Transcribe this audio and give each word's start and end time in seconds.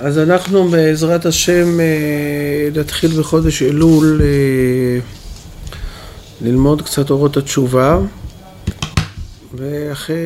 אז 0.00 0.18
אנחנו 0.18 0.68
בעזרת 0.68 1.26
השם 1.26 1.80
אה, 1.80 2.68
נתחיל 2.80 3.10
בחודש 3.20 3.62
אלול 3.62 4.20
אה, 4.24 4.98
ללמוד 6.40 6.82
קצת 6.82 7.10
אורות 7.10 7.36
התשובה 7.36 7.98
ואחרי 9.54 10.16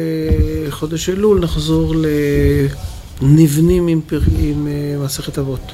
חודש 0.71 1.09
אלול 1.09 1.40
נחזור 1.40 1.95
לנבנים 3.23 3.89
עם, 3.89 4.00
פר... 4.07 4.21
עם 4.39 4.68
אה, 4.68 5.05
מסכת 5.05 5.39
אבות. 5.39 5.73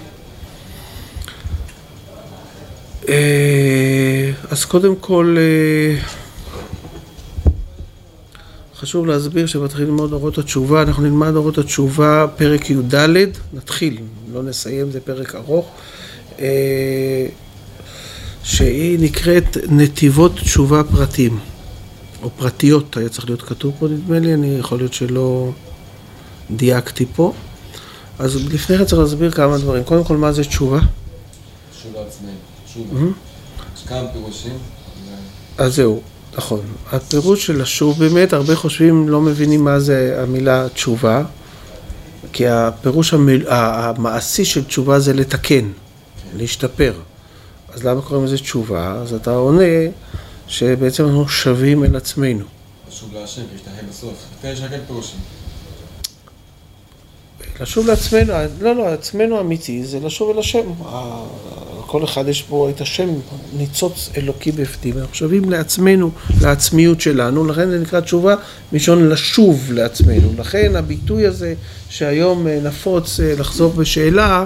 אז 4.51 4.65
קודם 4.65 4.97
כל 4.97 5.37
חשוב 8.81 9.07
להסביר 9.07 9.47
שמתחילים 9.47 9.89
ללמוד 9.89 10.13
אורות 10.13 10.39
התשובה, 10.39 10.83
אנחנו 10.83 11.03
נלמד 11.03 11.37
אורות 11.37 11.59
התשובה 11.59 12.27
פרק 12.37 12.71
י"ד, 12.71 12.95
נתחיל, 13.53 13.99
לא 14.33 14.43
נסיים, 14.43 14.91
זה 14.91 15.01
פרק 15.01 15.35
ארוך, 15.35 15.71
אה, 16.39 17.27
שהיא 18.43 18.99
נקראת 19.01 19.57
נתיבות 19.69 20.37
תשובה 20.37 20.85
פרטים, 20.85 21.39
או 22.23 22.31
פרטיות, 22.31 22.97
היה 22.97 23.09
צריך 23.09 23.27
להיות 23.27 23.43
כתוב 23.43 23.75
פה 23.79 23.89
נדמה 23.89 24.19
לי, 24.19 24.35
אני 24.35 24.57
יכול 24.59 24.79
להיות 24.79 24.93
שלא 24.93 25.51
דייקתי 26.51 27.07
פה. 27.17 27.33
אז 28.19 28.53
לפני 28.53 28.79
כן 28.79 28.85
צריך 28.85 29.03
להסביר 29.03 29.31
כמה 29.31 29.59
דברים. 29.59 29.85
קודם 29.85 30.05
כל, 30.05 30.17
מה 30.17 30.33
זה 30.33 30.45
תשובה? 30.45 30.81
תשובה 31.79 32.01
עצמאית, 32.07 32.35
תשובה. 32.67 33.01
יש 33.77 33.85
כמה 33.87 34.09
פירושים. 34.13 34.59
אז 35.59 35.75
זהו. 35.75 36.01
נכון. 36.37 36.61
הפירוש 36.93 37.47
של 37.47 37.63
לשוב 37.63 37.99
באמת, 37.99 38.33
הרבה 38.33 38.57
חושבים, 38.57 39.09
לא 39.09 39.21
מבינים 39.21 39.65
מה 39.65 39.81
זה 39.81 40.19
המילה 40.23 40.69
תשובה, 40.69 41.23
כי 42.33 42.49
הפירוש 42.49 43.15
המיל... 43.15 43.47
המעשי 43.49 44.45
של 44.45 44.65
תשובה 44.65 44.99
זה 44.99 45.13
לתקן, 45.13 45.71
להשתפר. 46.37 46.93
אז 47.73 47.85
למה 47.85 48.03
קוראים 48.03 48.27
לזה 48.27 48.39
תשובה? 48.39 48.93
אז 48.93 49.15
אתה 49.15 49.31
עונה 49.31 49.63
שבעצם 50.47 51.05
אנחנו 51.05 51.29
שווים 51.29 51.85
אל 51.85 51.97
עצמנו. 51.97 52.45
לשוב 52.89 53.15
להשם, 53.15 53.43
להשתהה 53.53 53.83
בסוף. 53.91 54.15
יש 54.45 54.61
רק 54.61 54.71
פירושים. 54.87 55.21
לשוב 57.61 57.87
לעצמנו, 57.87 58.33
לא, 58.61 58.77
לא, 58.77 58.87
עצמנו 58.89 59.41
אמיתי 59.41 59.85
זה 59.85 60.01
לשוב 60.01 60.31
אל 60.31 60.39
השם. 60.39 60.61
כל 61.87 62.05
אחד 62.05 62.29
יש 62.29 62.45
בו 62.49 62.69
את 62.69 62.81
השם, 62.81 63.09
ניצוץ 63.57 64.11
אלוקי 64.17 64.53
בפנים. 64.53 64.99
אנחנו 64.99 65.15
שווים 65.15 65.51
לעצמנו, 65.51 66.11
לעצמיות 66.41 67.01
שלנו, 67.01 67.45
לכן 67.47 67.71
זה 67.71 67.79
נקרא 67.79 68.01
תשובה 68.01 68.35
מלשון 68.73 69.09
לשוב 69.09 69.73
לעצמנו. 69.73 70.33
לכן 70.39 70.77
הביטוי 70.77 71.27
הזה 71.27 71.55
שהיום 71.89 72.47
אה, 72.47 72.59
נפוץ 72.63 73.21
אה, 73.21 73.35
לחזור 73.39 73.73
בשאלה, 73.73 74.45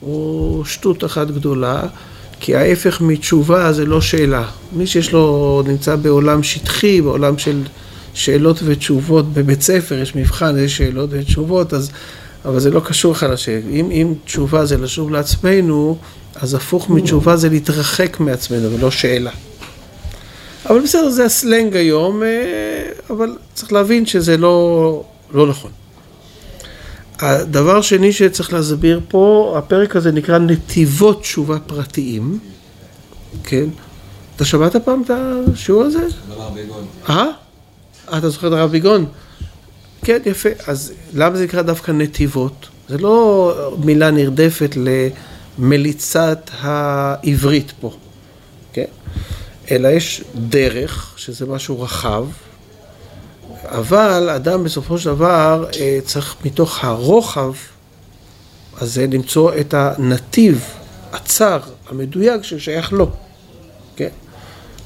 הוא 0.00 0.64
שטות 0.64 1.04
אחת 1.04 1.30
גדולה, 1.30 1.82
כי 2.40 2.56
ההפך 2.56 3.00
מתשובה 3.00 3.72
זה 3.72 3.86
לא 3.86 4.00
שאלה. 4.00 4.44
מי 4.72 4.86
שיש 4.86 5.12
לו, 5.12 5.62
נמצא 5.66 5.96
בעולם 5.96 6.42
שטחי, 6.42 7.02
בעולם 7.02 7.38
של 7.38 7.62
שאלות 8.14 8.60
ותשובות 8.64 9.32
בבית 9.32 9.62
ספר, 9.62 9.98
יש 9.98 10.16
מבחן, 10.16 10.58
יש 10.58 10.76
שאלות 10.76 11.10
ותשובות, 11.12 11.74
אז... 11.74 11.90
אבל 12.46 12.60
זה 12.60 12.70
לא 12.70 12.80
קשור 12.80 13.12
אחד 13.12 13.30
לשני. 13.30 13.80
אם, 13.80 13.90
אם 13.90 14.14
תשובה 14.24 14.66
זה 14.66 14.76
לשוב 14.76 15.10
לעצמנו, 15.10 15.98
אז 16.34 16.54
הפוך 16.54 16.90
מתשובה 16.90 17.36
זה 17.36 17.48
להתרחק 17.48 18.20
מעצמנו 18.20 18.72
ולא 18.72 18.90
שאלה. 18.90 19.30
אבל 20.68 20.80
בסדר, 20.80 21.10
זה 21.10 21.24
הסלנג 21.24 21.76
היום, 21.76 22.22
אה, 22.22 22.28
אבל 23.10 23.36
צריך 23.54 23.72
להבין 23.72 24.06
שזה 24.06 24.36
לא, 24.36 25.04
לא 25.32 25.46
נכון. 25.46 25.70
הדבר 27.18 27.80
שני 27.80 28.12
שצריך 28.12 28.52
להסביר 28.52 29.00
פה, 29.08 29.54
הפרק 29.58 29.96
הזה 29.96 30.12
נקרא 30.12 30.38
נתיבות 30.38 31.20
תשובה 31.20 31.58
פרטיים, 31.58 32.38
כן? 33.44 33.66
אתה 34.36 34.44
שמעת 34.44 34.76
פעם 34.76 35.02
את 35.02 35.10
השיעור 35.10 35.82
הזה? 35.82 36.06
אה? 37.08 37.26
אתה 38.18 38.28
זוכר 38.28 38.48
את 38.48 38.52
הרב 38.52 38.70
ביגון? 38.70 39.06
כן, 40.06 40.18
יפה. 40.26 40.48
אז 40.66 40.92
למה 41.12 41.36
זה 41.36 41.44
נקרא 41.44 41.62
דווקא 41.62 41.92
נתיבות? 41.92 42.68
זה 42.88 42.98
לא 42.98 43.52
מילה 43.84 44.10
נרדפת 44.10 44.76
למליצת 45.58 46.50
העברית 46.60 47.72
פה, 47.80 47.90
כן? 48.72 48.84
אלא 49.70 49.88
יש 49.88 50.24
דרך, 50.34 51.14
שזה 51.16 51.46
משהו 51.46 51.80
רחב, 51.82 52.26
אבל 53.64 54.30
אדם 54.30 54.64
בסופו 54.64 54.98
של 54.98 55.10
דבר 55.10 55.64
אה, 55.80 55.98
צריך 56.04 56.36
מתוך 56.44 56.84
הרוחב 56.84 57.52
הזה 58.80 59.06
למצוא 59.12 59.52
את 59.60 59.74
הנתיב 59.74 60.64
הצר, 61.12 61.60
המדויק, 61.88 62.42
ששייך 62.42 62.92
לו, 62.92 63.10
כן? 63.96 64.10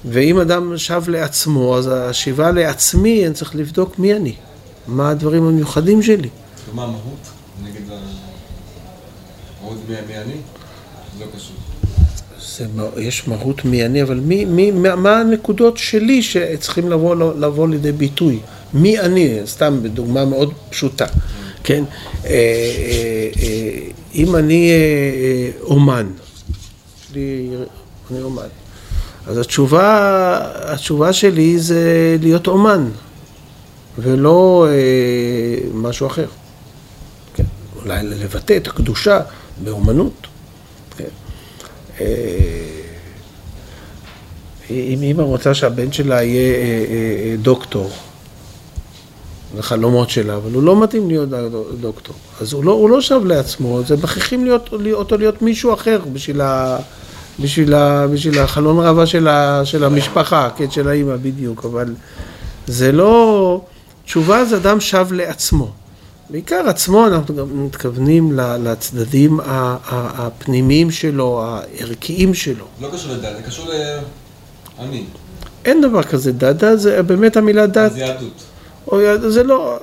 ואם 0.04 0.38
אדם 0.38 0.78
שב 0.78 1.02
לעצמו, 1.08 1.78
אז 1.78 1.90
השיבה 1.92 2.50
לעצמי, 2.50 3.26
אני 3.26 3.34
צריך 3.34 3.56
לבדוק 3.56 3.98
מי 3.98 4.14
אני. 4.14 4.34
מה 4.86 5.10
הדברים 5.10 5.42
המיוחדים 5.46 6.02
שלי. 6.02 6.28
ומה 6.72 6.84
המהות? 6.84 7.28
נגד 7.64 7.80
המהות 9.62 9.78
מי 9.88 10.16
אני? 10.16 10.34
זה 11.18 11.24
לא 11.24 11.30
קשור. 11.36 11.56
זה, 12.58 12.66
יש 12.96 13.28
מהות 13.28 13.64
מי 13.64 13.86
אני, 13.86 14.02
אבל 14.02 14.20
מי, 14.20 14.44
מי, 14.44 14.70
מה, 14.70 14.96
מה 14.96 15.20
הנקודות 15.20 15.76
שלי 15.76 16.22
שצריכים 16.22 16.90
לבוא, 16.90 17.14
לבוא 17.14 17.68
לידי 17.68 17.92
ביטוי? 17.92 18.40
מי 18.74 19.00
אני? 19.00 19.40
סתם 19.46 19.82
בדוגמה 19.82 20.24
מאוד 20.24 20.52
פשוטה, 20.70 21.06
כן? 21.64 21.84
אה, 22.24 22.30
אה, 22.30 23.28
אה, 23.42 23.78
אם 24.14 24.36
אני 24.36 24.70
אומן, 25.60 26.06
אני 27.14 28.22
אומן, 28.22 28.42
אז 29.26 29.38
התשובה, 29.38 30.38
התשובה 30.72 31.12
שלי 31.12 31.58
זה 31.58 32.16
להיות 32.20 32.46
אומן. 32.46 32.88
ולא 33.98 34.66
אה, 34.68 35.68
משהו 35.74 36.06
אחר. 36.06 36.26
כן. 37.34 37.44
אולי 37.82 38.02
לבטא 38.02 38.56
את 38.56 38.66
הקדושה 38.66 39.20
באומנות. 39.64 40.26
כן. 40.96 41.04
אה, 42.00 42.06
אם 44.70 44.98
אימא 45.02 45.22
רוצה 45.22 45.54
שהבן 45.54 45.92
שלה 45.92 46.22
יהיה 46.22 46.54
אה, 46.54 46.84
אה, 46.90 47.36
דוקטור, 47.42 47.90
זה 49.56 49.62
חלומות 49.62 50.10
שלה, 50.10 50.36
אבל 50.36 50.52
הוא 50.52 50.62
לא 50.62 50.82
מתאים 50.82 51.08
להיות 51.08 51.28
דוקטור. 51.80 52.14
אז 52.40 52.52
הוא 52.52 52.64
לא, 52.64 52.72
הוא 52.72 52.90
לא 52.90 53.00
שב 53.00 53.20
לעצמו, 53.24 53.80
זה 53.86 53.96
מכריחים 53.96 54.44
להיות, 54.44 54.70
אותו 54.92 55.18
להיות 55.18 55.42
מישהו 55.42 55.74
אחר 55.74 56.00
בשביל, 56.12 56.40
ה, 56.40 56.78
בשביל, 57.40 57.74
ה, 57.74 58.06
בשביל 58.06 58.38
החלון 58.38 58.78
ראווה 58.86 59.06
של, 59.06 59.28
של 59.64 59.84
המשפחה, 59.84 60.48
כן, 60.56 60.70
של 60.70 60.88
האימא 60.88 61.16
בדיוק, 61.16 61.64
אבל 61.64 61.94
זה 62.66 62.92
לא... 62.92 63.60
תשובה 64.10 64.44
זה 64.44 64.56
אדם 64.56 64.80
שב 64.80 65.12
לעצמו. 65.12 65.70
בעיקר 66.30 66.68
עצמו 66.68 67.06
אנחנו 67.06 67.36
גם 67.36 67.66
מתכוונים 67.66 68.32
לצדדים 68.36 69.40
הפנימיים 69.44 70.90
שלו, 70.90 71.42
הערכיים 71.44 72.34
שלו. 72.34 72.64
לא 72.80 72.88
קשור 72.92 73.12
לדת, 73.12 73.36
זה 73.36 73.42
קשור 73.42 73.66
לאני. 74.78 75.04
אין 75.64 75.80
דבר 75.80 76.02
כזה 76.02 76.32
דת, 76.32 76.80
זה 76.80 77.02
באמת 77.02 77.36
המילה 77.36 77.66
דת. 77.66 77.92
זה 77.92 77.98
יהדות. 77.98 78.42
או, 78.86 78.98
זה 79.30 79.42
לא... 79.42 79.78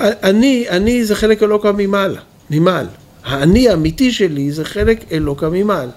אני, 0.00 0.66
אני 0.68 1.04
זה 1.04 1.14
חלק 1.14 1.42
אלוקא 1.42 1.72
ממעלה, 1.76 2.20
ממעל. 2.50 2.86
האני 3.24 3.68
האמיתי 3.68 4.12
שלי 4.12 4.52
זה 4.52 4.64
חלק 4.64 5.12
אלוקא 5.12 5.48
ממעל. 5.52 5.88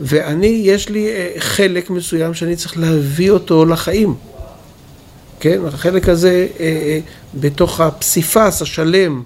ואני, 0.00 0.62
יש 0.64 0.88
לי 0.88 1.08
אה, 1.08 1.30
חלק 1.38 1.90
מסוים 1.90 2.34
שאני 2.34 2.56
צריך 2.56 2.78
להביא 2.78 3.30
אותו 3.30 3.64
לחיים. 3.64 4.31
כן? 5.42 5.60
החלק 5.66 6.08
הזה 6.08 6.46
אה, 6.60 6.64
אה, 6.64 6.98
בתוך 7.34 7.80
הפסיפס 7.80 8.62
השלם 8.62 9.22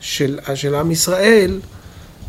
של, 0.00 0.38
של 0.54 0.74
עם 0.74 0.90
ישראל, 0.90 1.58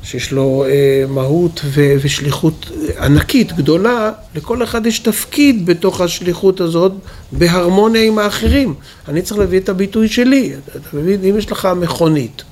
שיש 0.03 0.31
לו 0.31 0.65
אה, 0.67 1.05
מהות 1.09 1.61
ו, 1.65 1.95
ושליחות 2.01 2.71
ענקית, 2.99 3.53
גדולה, 3.53 4.11
לכל 4.35 4.63
אחד 4.63 4.85
יש 4.85 4.99
תפקיד 4.99 5.65
בתוך 5.65 6.01
השליחות 6.01 6.61
הזאת 6.61 6.91
בהרמוניה 7.31 8.03
עם 8.03 8.19
האחרים. 8.19 8.73
אני 9.07 9.21
צריך 9.21 9.39
להביא 9.39 9.59
את 9.59 9.69
הביטוי 9.69 10.07
שלי. 10.07 10.53
אתה 10.71 10.97
מבין? 10.97 11.23
אם 11.23 11.37
יש 11.37 11.51
לך 11.51 11.67
מכונית, 11.75 12.43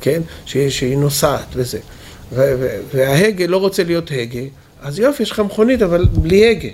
כן? 0.00 0.20
שהיא 0.46 0.98
נוסעת 0.98 1.46
וזה, 1.54 1.78
וההגה 2.94 3.46
לא 3.46 3.56
רוצה 3.56 3.84
להיות 3.84 4.10
הגה, 4.10 4.40
אז 4.82 4.98
יופי, 4.98 5.22
יש 5.22 5.30
לך 5.30 5.40
מכונית, 5.40 5.82
אבל 5.82 6.04
בלי 6.12 6.50
הגה. 6.50 6.68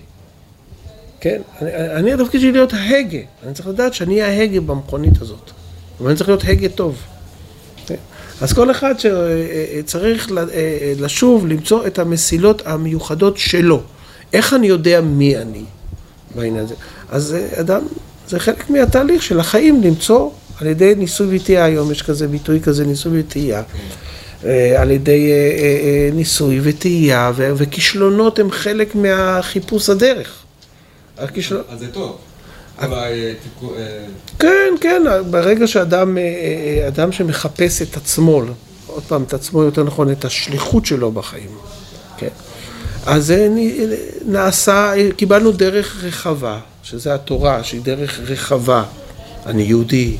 כן? 1.22 1.42
אני, 1.62 1.70
אני 1.74 2.12
התפקיד 2.12 2.40
שלי 2.40 2.52
להיות 2.52 2.72
ההגה. 2.72 3.18
אני 3.46 3.54
צריך 3.54 3.68
לדעת 3.68 3.94
שאני 3.94 4.22
ההגה 4.22 4.60
במכונית 4.60 5.22
הזאת. 5.22 5.50
ואני 6.00 6.16
צריך 6.16 6.28
להיות 6.28 6.44
הגה 6.44 6.68
טוב. 6.68 6.96
כן? 7.86 7.96
אז 8.40 8.52
כל 8.52 8.70
אחד 8.70 8.94
שצריך 8.98 10.30
לשוב, 10.98 11.46
למצוא 11.46 11.86
את 11.86 11.98
המסילות 11.98 12.62
המיוחדות 12.66 13.38
שלו. 13.38 13.80
איך 14.32 14.54
אני 14.54 14.66
יודע 14.66 15.00
מי 15.00 15.36
אני 15.36 15.64
בעניין 16.34 16.64
הזה? 16.64 16.74
אז 17.10 17.36
אדם 17.54 17.82
זה 18.28 18.40
חלק 18.40 18.70
מהתהליך 18.70 19.22
של 19.22 19.40
החיים 19.40 19.82
למצוא 19.82 20.30
על 20.60 20.66
ידי 20.66 20.94
ניסוי 20.96 21.36
וטעייה, 21.36 21.64
היום 21.64 21.90
יש 21.90 22.02
כזה 22.02 22.28
ביטוי 22.28 22.60
כזה, 22.60 22.86
ניסוי 22.86 23.20
וטעייה. 23.20 23.62
אה, 24.44 24.82
על 24.82 24.90
ידי 24.90 25.30
אה, 25.32 25.36
אה, 25.36 26.10
ניסוי 26.12 26.60
וטעייה, 26.62 27.32
וכישלונות 27.36 28.38
הם 28.38 28.50
חלק 28.50 28.94
מהחיפוש 28.94 29.90
הדרך. 29.90 30.41
הכישל... 31.18 31.60
אז 31.68 31.78
זה 31.78 31.92
טוב. 31.92 32.18
כן, 34.38 34.74
כן, 34.80 35.02
ברגע 35.30 35.66
שאדם 35.66 36.18
אדם 36.88 37.12
שמחפש 37.12 37.82
את 37.82 37.96
עצמו, 37.96 38.42
עוד 38.86 39.02
פעם, 39.02 39.22
את 39.22 39.34
עצמו 39.34 39.62
יותר 39.62 39.82
נכון, 39.84 40.10
את 40.10 40.24
השליחות 40.24 40.86
שלו 40.86 41.12
בחיים, 41.12 41.50
כן? 42.16 42.28
אז 43.06 43.26
זה 43.26 43.48
נעשה, 44.26 44.92
קיבלנו 45.16 45.52
דרך 45.52 46.04
רחבה, 46.04 46.58
שזה 46.82 47.14
התורה, 47.14 47.64
שהיא 47.64 47.80
דרך 47.82 48.20
רחבה. 48.26 48.84
אני 49.46 49.62
יהודי, 49.62 50.16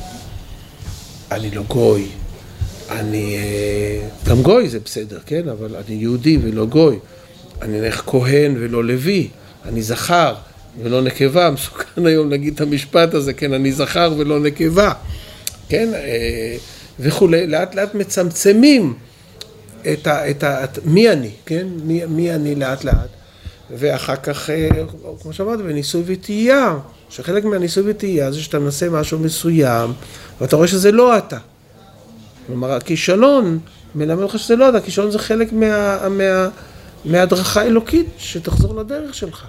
אני 1.31 1.51
לא 1.51 1.63
גוי, 1.67 2.07
אני... 2.89 3.37
גם 4.25 4.41
גוי 4.41 4.69
זה 4.69 4.79
בסדר, 4.79 5.19
כן? 5.25 5.49
אבל 5.49 5.75
אני 5.75 5.95
יהודי 5.95 6.37
ולא 6.43 6.65
גוי. 6.65 6.99
אני 7.61 7.81
נלך 7.81 8.03
כהן 8.05 8.55
ולא 8.59 8.83
לוי. 8.83 9.29
אני 9.65 9.81
זכר 9.81 10.33
ולא 10.81 11.01
נקבה. 11.01 11.51
מסוכן 11.55 12.05
היום 12.05 12.29
להגיד 12.29 12.53
את 12.53 12.61
המשפט 12.61 13.13
הזה, 13.13 13.33
כן? 13.33 13.53
אני 13.53 13.71
זכר 13.71 14.13
ולא 14.17 14.39
נקבה. 14.39 14.93
כן? 15.69 15.89
אה, 15.93 16.55
וכולי. 16.99 17.47
לאט 17.47 17.75
לאט 17.75 17.95
מצמצמים 17.95 18.93
את 19.93 20.07
ה... 20.07 20.29
את 20.29 20.43
ה 20.43 20.63
את, 20.63 20.79
מי 20.85 21.09
אני, 21.09 21.31
כן? 21.45 21.67
מי, 21.83 22.05
מי 22.05 22.35
אני 22.35 22.55
לאט 22.55 22.83
לאט. 22.83 23.09
ואחר 23.77 24.15
כך, 24.15 24.49
אה, 24.49 24.69
כמו 25.21 25.33
שאמרתי, 25.33 25.63
בניסוי 25.63 26.03
וטעייה, 26.05 26.77
שחלק 27.09 27.45
מהניסוי 27.45 27.83
וטעייה 27.87 28.31
זה 28.31 28.41
שאתה 28.41 28.59
מנסה 28.59 28.89
משהו 28.89 29.19
מסוים, 29.19 29.93
ואתה 30.41 30.55
רואה 30.55 30.67
שזה 30.67 30.91
לא 30.91 31.17
אתה. 31.17 31.37
כלומר, 32.47 32.71
הכישלון 32.71 33.59
מלמד 33.95 34.21
אותך 34.21 34.39
שזה 34.39 34.55
לא 34.55 34.69
אתה, 34.69 34.77
הכישלון 34.77 35.11
זה 35.11 35.19
חלק 35.19 35.53
מה, 35.53 36.09
מה, 36.09 36.49
מהדרכה 37.05 37.61
האלוקית, 37.61 38.05
שתחזור 38.17 38.75
לדרך 38.75 39.13
שלך, 39.13 39.45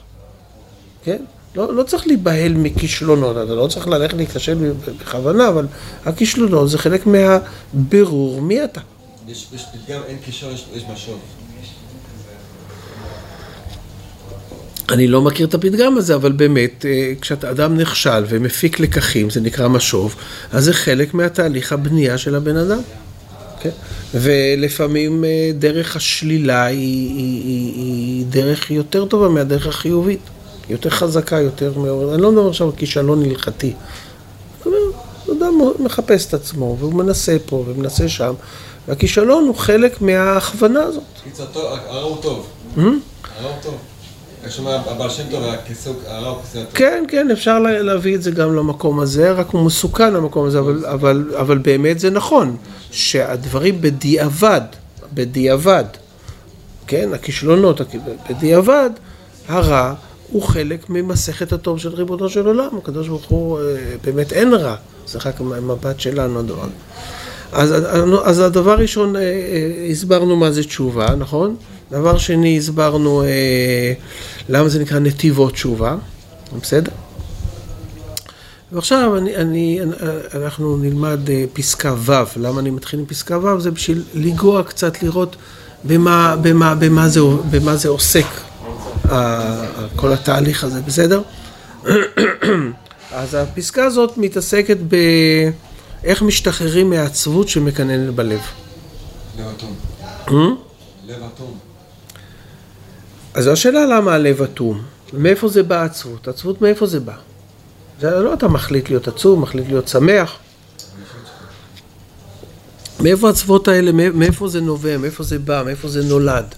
כן? 1.04 1.24
לא, 1.56 1.74
לא 1.74 1.82
צריך 1.82 2.06
להיבהל 2.06 2.52
מכישלונות, 2.52 3.36
אתה 3.36 3.54
לא 3.54 3.66
צריך 3.66 3.88
ללכת 3.88 4.14
להיכשל 4.14 4.72
בכוונה, 5.00 5.48
אבל 5.48 5.66
הכישלונות 6.04 6.70
זה 6.70 6.78
חלק 6.78 7.06
מהבירור 7.06 8.42
מי 8.42 8.64
אתה. 8.64 8.80
יש 9.28 9.46
פתגם, 9.52 10.00
אין 10.06 10.16
כישלון, 10.24 10.54
יש 10.74 10.84
משוב. 10.92 11.20
אני 14.88 15.06
לא 15.06 15.22
מכיר 15.22 15.46
את 15.46 15.54
הפתגם 15.54 15.96
הזה, 15.96 16.14
אבל 16.14 16.32
באמת, 16.32 16.86
אה, 16.88 17.12
כשאתה 17.20 17.50
אדם 17.50 17.76
נכשל 17.76 18.24
ומפיק 18.28 18.80
לקחים, 18.80 19.30
זה 19.30 19.40
נקרא 19.40 19.68
משוב, 19.68 20.16
אז 20.52 20.64
זה 20.64 20.72
חלק 20.72 21.14
מהתהליך 21.14 21.72
הבנייה 21.72 22.18
של 22.18 22.34
הבן 22.34 22.56
אדם. 22.56 22.80
כן? 23.60 23.70
ולפעמים 24.14 25.24
אה, 25.24 25.50
דרך 25.58 25.96
השלילה 25.96 26.64
היא, 26.64 26.78
היא, 26.78 27.42
היא, 27.44 27.74
היא 27.74 28.26
דרך 28.26 28.70
יותר 28.70 29.04
טובה 29.04 29.28
מהדרך 29.28 29.66
החיובית. 29.66 30.20
יותר 30.69 30.90
חזקה, 30.90 31.40
יותר 31.40 31.78
מאוד. 31.78 32.12
אני 32.12 32.22
לא 32.22 32.32
מדבר 32.32 32.49
עכשיו 32.49 32.66
על 32.66 32.72
כישלון 32.76 33.25
הלכתי. 33.25 33.72
אדם 35.32 35.55
מחפש 35.78 36.26
את 36.26 36.34
עצמו, 36.34 36.76
והוא 36.81 36.94
מנסה 36.94 37.37
פה 37.46 37.64
ומנסה 37.66 38.08
שם, 38.08 38.34
והכישלון 38.88 39.44
הוא 39.46 39.55
חלק 39.55 40.00
מההכוונה 40.00 40.82
הזאת. 40.82 41.02
קיצר, 41.25 41.44
הרע 41.55 42.02
הוא 42.02 42.22
טוב. 42.22 42.46
הרע 42.76 43.49
הוא 43.49 43.62
טוב. 43.62 43.75
כן, 46.75 47.05
כן, 47.08 47.31
אפשר 47.31 47.58
להביא 47.58 48.14
את 48.14 48.22
זה 48.22 48.31
גם 48.31 48.56
למקום 48.56 49.00
הזה, 49.00 49.32
רק 49.32 49.50
הוא 49.50 49.62
מסוכן 49.62 50.12
למקום 50.12 50.46
הזה, 50.46 50.58
אבל, 50.58 50.87
אבל, 50.87 51.31
אבל 51.40 51.58
באמת 51.58 51.99
זה 51.99 52.10
נכון, 52.10 52.56
שהדברים 52.90 53.81
בדיעבד, 53.81 54.60
בדיעבד, 55.14 55.84
כן, 56.87 57.08
הכישלונות, 57.14 57.81
בדיעבד, 58.31 58.90
הרע 59.49 59.94
הוא 60.30 60.42
חלק 60.42 60.90
ממסכת 60.90 61.52
הטוב 61.52 61.78
של 61.78 61.94
ריבונו 61.94 62.28
של 62.28 62.46
עולם, 62.46 62.78
הקדוש 62.78 63.08
ברוך 63.08 63.24
הוא, 63.24 63.58
אה, 63.60 63.64
באמת 64.04 64.32
אין 64.32 64.54
רע, 64.54 64.76
זה 65.06 65.18
רק 65.24 65.40
המבט 65.40 66.00
שלנו 66.00 66.38
הדבר. 66.38 66.66
אז, 67.52 67.74
אז 68.24 68.40
הדבר 68.40 68.78
ראשון, 68.78 69.16
אה, 69.16 69.20
אה, 69.22 69.86
הסברנו 69.90 70.36
מה 70.36 70.52
זה 70.52 70.64
תשובה, 70.64 71.06
נכון? 71.18 71.56
דבר 71.90 72.18
שני, 72.18 72.58
הסברנו 72.58 73.22
אה, 73.22 73.92
למה 74.48 74.68
זה 74.68 74.78
נקרא 74.80 74.98
נתיבות 74.98 75.52
תשובה, 75.52 75.96
בסדר? 76.60 76.92
ועכשיו 78.72 79.16
אני, 79.16 79.36
אני, 79.36 79.80
אנחנו 80.34 80.76
נלמד 80.76 81.30
אה, 81.30 81.44
פסקה 81.52 81.94
ו', 81.98 82.12
למה 82.36 82.60
אני 82.60 82.70
מתחיל 82.70 83.00
עם 83.00 83.06
פסקה 83.06 83.38
ו'? 83.38 83.60
זה 83.60 83.70
בשביל 83.70 84.02
לנגוע 84.14 84.62
קצת, 84.62 85.02
לראות 85.02 85.36
במה, 85.84 86.36
במה, 86.42 86.74
במה, 86.74 87.08
זה, 87.08 87.20
במה 87.50 87.76
זה 87.76 87.88
עוסק, 87.88 88.26
כל 89.96 90.12
התהליך 90.12 90.64
הזה, 90.64 90.80
בסדר? 90.80 91.22
אז 93.12 93.34
הפסקה 93.34 93.84
הזאת 93.84 94.18
מתעסקת 94.18 94.76
באיך 96.02 96.22
משתחררים 96.22 96.90
מהעצבות 96.90 97.48
שמקננת 97.48 98.14
בלב. 98.14 98.40
לב 99.38 99.46
אטום. 99.56 99.74
אה? 100.28 100.54
לב 101.06 101.22
אטום. 101.34 101.58
אז 103.34 103.46
השאלה 103.46 103.86
למה 103.86 104.14
הלב 104.14 104.42
אטום, 104.42 104.82
מאיפה 105.12 105.48
זה 105.48 105.62
בא 105.62 105.82
עצבות? 105.82 106.28
עצבות 106.28 106.62
מאיפה 106.62 106.86
זה 106.86 107.00
בא? 107.00 107.14
זה 108.00 108.10
לא 108.10 108.34
אתה 108.34 108.48
מחליט 108.48 108.88
להיות 108.88 109.08
עצוב, 109.08 109.40
מחליט 109.40 109.66
להיות 109.68 109.88
שמח. 109.88 110.36
מאיפה 113.00 113.26
העצבות 113.26 113.68
האלה, 113.68 113.92
מאיפה 113.92 114.48
זה 114.48 114.60
נובע, 114.60 114.98
מאיפה 114.98 115.22
זה 115.22 115.38
בא, 115.38 115.62
מאיפה 115.64 115.88
זה 115.88 116.04
נולד? 116.04 116.54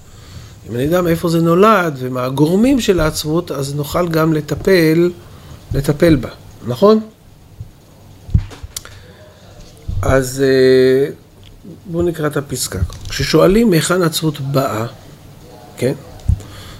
אם 0.70 0.74
אני 0.74 0.82
יודע 0.82 1.00
מאיפה 1.00 1.28
זה 1.28 1.40
נולד 1.40 1.96
ומה 1.98 2.24
הגורמים 2.24 2.80
של 2.80 3.00
העצבות, 3.00 3.50
אז 3.50 3.74
נוכל 3.74 4.08
גם 4.08 4.32
לטפל, 4.32 5.10
לטפל 5.74 6.16
בה, 6.16 6.28
נכון? 6.66 7.00
אז 10.02 10.42
אה, 10.46 11.10
בואו 11.86 12.02
נקרא 12.02 12.26
את 12.26 12.36
הפסקה. 12.36 12.78
כששואלים 13.08 13.70
מהיכן 13.70 14.02
העצבות 14.02 14.40
באה, 14.40 14.86
כן? 15.76 15.92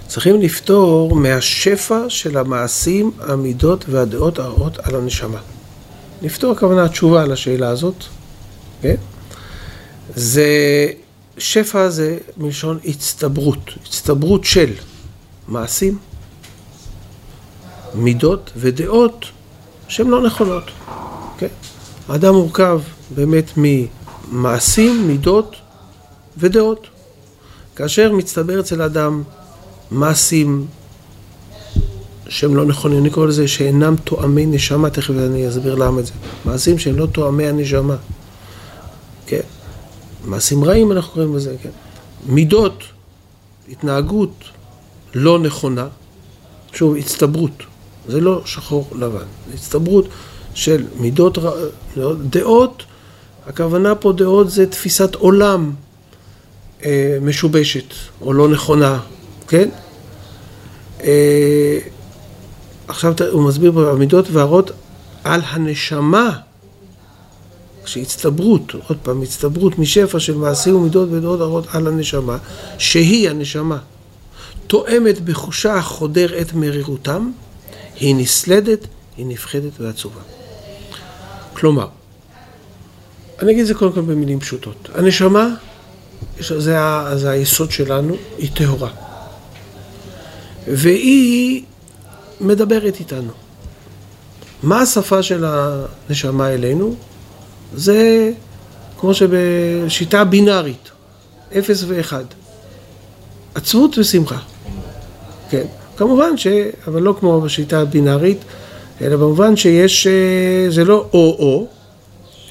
צריכים 0.07 0.41
לפתור 0.41 1.15
מהשפע 1.15 1.99
של 2.09 2.37
המעשים, 2.37 3.11
המידות 3.19 3.85
והדעות 3.89 4.39
הרעות 4.39 4.79
על 4.79 4.95
הנשמה. 4.95 5.39
לפתור 6.21 6.51
הכוונה 6.51 6.83
התשובה 6.83 7.23
על 7.23 7.31
השאלה 7.31 7.69
הזאת, 7.69 8.03
כן? 8.81 8.95
זה, 10.15 10.47
שפע 11.37 11.89
זה 11.89 12.17
מלשון 12.37 12.79
הצטברות, 12.85 13.71
הצטברות 13.85 14.45
של 14.45 14.73
מעשים, 15.47 15.97
מידות 17.95 18.51
ודעות 18.55 19.25
שהן 19.87 20.07
לא 20.07 20.21
נכונות, 20.21 20.63
כן? 21.37 21.47
האדם 22.09 22.33
מורכב 22.33 22.81
באמת 23.15 23.51
ממעשים, 23.57 25.07
מידות 25.07 25.55
ודעות. 26.37 26.87
כאשר 27.75 28.11
מצטבר 28.11 28.59
אצל 28.59 28.81
האדם 28.81 29.23
מעשים 29.91 30.67
שהם 32.29 32.55
לא 32.55 32.65
נכונים, 32.65 32.99
אני 32.99 33.09
קורא 33.09 33.25
לזה 33.25 33.47
שאינם 33.47 33.95
תואמי 34.03 34.45
נשמה, 34.45 34.89
תכף 34.89 35.09
אני 35.09 35.49
אסביר 35.49 35.75
למה 35.75 35.99
את 35.99 36.05
זה. 36.05 36.11
מעשים 36.45 36.79
שהם 36.79 36.95
לא 36.95 37.05
תואמי 37.05 37.47
הנשמה. 37.47 37.95
כן. 39.25 39.41
מעשים 40.27 40.63
רעים 40.63 40.91
אנחנו 40.91 41.13
קוראים 41.13 41.35
לזה, 41.35 41.55
כן. 41.63 41.69
מידות, 42.25 42.83
התנהגות 43.69 44.43
לא 45.13 45.39
נכונה, 45.39 45.87
שוב, 46.73 46.95
הצטברות. 46.95 47.63
זה 48.07 48.21
לא 48.21 48.41
שחור 48.45 48.87
לבן, 48.95 49.25
זה 49.47 49.53
הצטברות 49.53 50.05
של 50.53 50.85
מידות, 50.99 51.37
דעות, 52.29 52.83
הכוונה 53.47 53.95
פה 53.95 54.11
דעות 54.11 54.49
זה 54.49 54.67
תפיסת 54.67 55.15
עולם 55.15 55.71
אה, 56.85 57.17
משובשת 57.21 57.93
או 58.21 58.33
לא 58.33 58.47
נכונה, 58.47 58.99
כן? 59.47 59.69
אה, 61.03 61.79
עכשיו 62.87 63.13
הוא 63.31 63.43
מסביר 63.47 63.71
פה 63.71 63.91
המידות 63.91 64.25
והרעות 64.31 64.71
על 65.23 65.41
הנשמה, 65.45 66.39
שהצטברות, 67.87 68.73
עוד 68.87 68.97
פעם, 69.03 69.21
הצטברות 69.21 69.79
משפע 69.79 70.19
של 70.19 70.35
מעשים 70.35 70.75
ומידות 70.75 71.09
ודעות 71.11 71.41
הרעות 71.41 71.65
על 71.71 71.87
הנשמה, 71.87 72.37
שהיא 72.77 73.29
הנשמה, 73.29 73.77
תואמת 74.67 75.21
בחושה 75.21 75.75
החודר 75.75 76.41
את 76.41 76.53
מרירותם, 76.53 77.31
היא 77.99 78.15
נסלדת, 78.15 78.87
היא 79.17 79.25
נפחדת 79.25 79.71
ועצובה. 79.79 80.21
כלומר, 81.53 81.87
אני 83.39 83.51
אגיד 83.51 83.61
את 83.61 83.67
זה 83.67 83.73
קודם 83.73 83.91
כל 83.93 84.01
במילים 84.01 84.39
פשוטות. 84.39 84.89
הנשמה, 84.93 85.47
זה, 86.39 86.79
זה 87.15 87.29
היסוד 87.29 87.71
שלנו, 87.71 88.15
היא 88.37 88.49
טהורה. 88.53 88.89
והיא 90.67 91.63
מדברת 92.41 92.99
איתנו. 92.99 93.31
מה 94.63 94.81
השפה 94.81 95.23
של 95.23 95.45
הנשמה 95.47 96.49
אלינו? 96.49 96.95
זה 97.75 98.31
כמו 98.99 99.13
שבשיטה 99.13 100.23
בינארית, 100.23 100.89
אפס 101.57 101.83
ואחד. 101.87 102.23
עצבות 103.55 103.97
ושמחה. 103.97 104.37
כן. 105.49 105.65
כמובן 105.97 106.37
ש... 106.37 106.47
אבל 106.87 107.01
לא 107.01 107.15
כמו 107.19 107.41
בשיטה 107.41 107.79
הבינארית, 107.79 108.37
אלא 109.01 109.15
במובן 109.15 109.55
שיש... 109.55 110.07
אה, 110.07 110.65
זה 110.69 110.83
לא 110.85 111.05
או-או, 111.13 111.67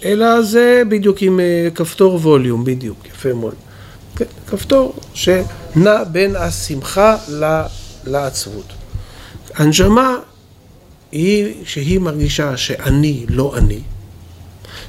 אלא 0.05 0.43
זה 0.43 0.83
בדיוק 0.89 1.23
עם 1.23 1.41
אה, 1.41 1.69
כפתור 1.75 2.15
ווליום, 2.15 2.65
בדיוק, 2.65 3.07
יפה 3.07 3.33
מאוד. 3.33 3.55
כן, 4.17 4.25
כפתור 4.49 4.95
שנע 5.15 6.05
בין 6.13 6.37
השמחה 6.37 7.17
לעצבות. 8.07 8.73
הנשמה 9.55 10.17
היא 11.13 11.55
שהיא 11.65 12.01
מרגישה 12.01 12.57
שאני 12.57 13.27
לא 13.29 13.57
אני. 13.57 13.81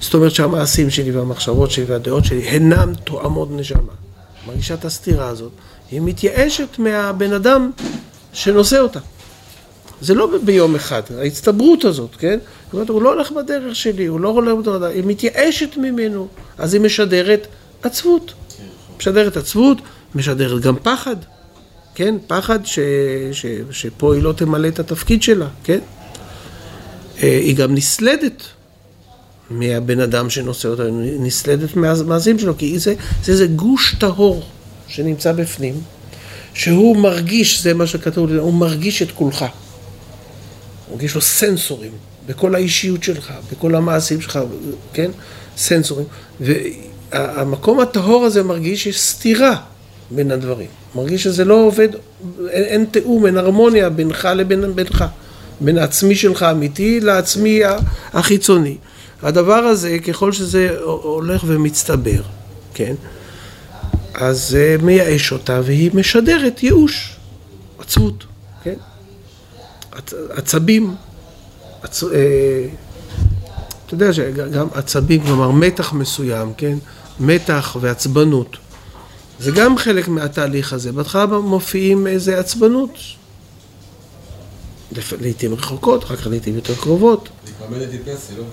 זאת 0.01 0.13
אומרת 0.13 0.32
שהמעשים 0.32 0.89
שלי 0.89 1.12
והמחשבות 1.12 1.72
שלי 1.72 1.86
והדעות 1.86 2.25
שלי 2.25 2.48
אינם 2.48 2.94
תואמות 3.03 3.50
נשמה. 3.51 3.94
מרגישה 4.48 4.74
את 4.74 4.86
הסתירה 4.86 5.27
הזאת. 5.27 5.51
היא 5.91 6.01
מתייאשת 6.01 6.79
מהבן 6.79 7.34
אדם 7.34 7.72
שנושא 8.34 8.79
אותה. 8.79 9.00
זה 10.01 10.13
לא 10.13 10.29
ביום 10.44 10.75
אחד, 10.75 11.01
ההצטברות 11.17 11.86
הזאת, 11.86 12.15
כן? 12.20 12.39
זאת 12.65 12.74
אומרת, 12.74 12.89
הוא 12.89 13.01
לא 13.01 13.13
הולך 13.13 13.32
בדרך 13.32 13.75
שלי, 13.75 14.06
הוא 14.06 14.20
לא 14.20 14.29
הולך 14.29 14.53
בדרך, 14.53 14.84
היא 14.84 15.03
מתייאשת 15.06 15.77
ממנו, 15.77 16.27
אז 16.58 16.74
היא 16.74 16.82
משדרת 16.82 17.48
עצבות. 17.84 18.34
משדרת 18.98 19.38
עצבות, 19.38 19.77
משדרת 20.15 20.62
גם 20.62 20.75
פחד, 20.84 21.15
כן? 21.96 22.15
פחד 22.27 22.65
ש, 22.65 22.79
ש, 23.32 23.46
שפה 23.72 24.13
היא 24.13 24.24
לא 24.24 24.34
תמלא 24.34 24.67
את 24.67 24.79
התפקיד 24.79 25.24
שלה, 25.24 25.48
כן? 25.63 25.79
אה, 27.24 27.39
היא 27.41 27.56
גם 27.56 27.75
נסלדת 27.75 28.44
מהבן 29.50 30.00
אדם 30.00 30.30
שנושא 30.30 30.68
אותה, 30.68 30.84
נסלדת 31.20 31.75
מהמעשים 31.75 32.39
שלו, 32.39 32.58
כי 32.58 32.80
זה, 32.80 32.94
זה 33.24 33.32
איזה 33.32 33.48
גוש 33.48 33.96
טהור 34.00 34.44
שנמצא 34.88 35.32
בפנים, 35.32 35.82
שהוא 36.54 36.98
מרגיש, 36.98 37.63
זה 37.63 37.74
מה 37.74 37.88
שכתוב, 37.88 38.32
הוא 38.32 38.54
מרגיש 38.54 39.01
את 39.01 39.12
כולך. 39.12 39.46
יש 41.00 41.16
לו 41.16 41.22
סנסורים 41.22 41.92
בכל 42.27 42.56
האישיות 42.56 43.04
שלך, 43.04 43.34
בכל 43.51 43.75
המעשים 43.75 44.22
שלך, 44.22 44.39
כן? 44.94 45.12
סנסורים. 45.58 46.06
והמקום 46.39 47.80
הטהור 47.80 48.25
הזה 48.25 48.44
מרגיש 48.44 48.84
שיש 48.84 49.01
סתירה 49.01 49.56
בין 50.12 50.32
הדברים. 50.32 50.68
מרגיש 50.96 51.24
שזה 51.24 51.46
לא 51.46 51.54
עובד, 51.54 51.89
אין, 52.50 52.63
אין 52.63 52.86
תיאום, 52.92 53.25
אין 53.25 53.38
הרמוניה 53.38 53.89
בינך 53.89 54.27
לבין 54.36 54.75
בינך. 54.75 55.06
בין 55.62 55.77
העצמי 55.77 56.16
שלך 56.16 56.44
האמיתי 56.44 57.00
לעצמי 57.00 57.62
החיצוני. 58.13 58.77
הדבר 59.22 59.54
הזה, 59.54 60.00
ככל 60.00 60.32
שזה 60.32 60.76
הולך 60.84 61.44
ומצטבר, 61.48 62.22
כן? 62.74 62.96
אז 64.14 64.50
זה 64.50 64.76
מייאש 64.82 65.32
אותה 65.32 65.62
והיא 65.66 65.92
משדרת 65.94 66.64
ייאוש, 66.64 67.16
עצבות, 67.80 68.26
כן? 68.64 68.76
עצבים, 70.30 70.96
עצ... 71.82 72.04
אה, 72.04 72.10
אתה 73.86 73.96
יודע 73.96 74.14
שגם 74.14 74.68
עצבים, 74.74 75.24
כלומר 75.24 75.52
מתח 75.52 75.94
מסוים, 75.94 76.54
כן? 76.58 76.78
מתח 77.20 77.78
ועצבנות. 77.82 78.58
זה 79.40 79.52
גם 79.52 79.78
חלק 79.78 80.08
מהתהליך 80.08 80.74
הזה. 80.74 80.92
בהתחלה 80.92 81.26
מופיעים 81.26 82.08
איזה 82.08 82.40
עצבנות. 82.40 82.98
לעיתים 85.22 85.53
רחוקות, 85.53 86.03
אחר 86.03 86.15
כך 86.15 86.27
לעיתים 86.27 86.56
יותר 86.56 86.75
קרובות. 86.75 87.29
להתממד 87.46 87.82
את 87.82 87.89
פסי, 88.06 88.34
לא? 88.38 88.44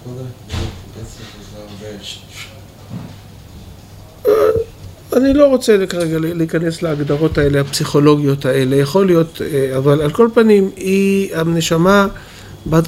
אני 5.16 5.34
לא 5.34 5.46
רוצה 5.46 5.86
כרגע 5.88 6.18
להיכנס 6.18 6.82
להגדרות 6.82 7.38
האלה, 7.38 7.60
הפסיכולוגיות 7.60 8.44
האלה, 8.44 8.76
יכול 8.76 9.06
להיות, 9.06 9.42
אה, 9.42 9.76
אבל 9.78 10.02
על 10.02 10.10
כל 10.10 10.28
פנים, 10.34 10.70
היא, 10.76 11.36
הנשמה, 11.36 12.06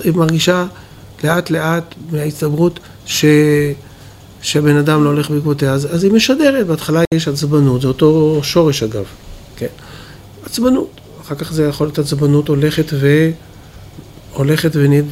היא 0.04 0.12
מרגישה 0.14 0.66
לאט 1.24 1.50
לאט 1.50 1.94
מההצטברות 2.10 2.80
ש... 3.06 3.24
שהבן 4.42 4.76
אדם 4.76 5.04
לא 5.04 5.08
הולך 5.08 5.30
בעקבותיה, 5.30 5.72
אז, 5.72 5.94
אז 5.94 6.04
היא 6.04 6.12
משדרת, 6.12 6.66
בהתחלה 6.66 7.02
יש 7.14 7.28
עצבנות, 7.28 7.80
זה 7.80 7.88
אותו 7.88 8.40
שורש 8.42 8.82
אגב, 8.82 9.04
כן, 9.56 9.66
עצבנות, 10.44 11.00
אחר 11.26 11.34
כך 11.34 11.52
זה 11.52 11.64
יכול 11.64 11.86
להיות 11.86 11.98
עצבנות 11.98 12.48
הולכת 12.48 12.86
ו... 12.92 13.30
הולכת 14.36 14.70
ונהיית 14.74 15.06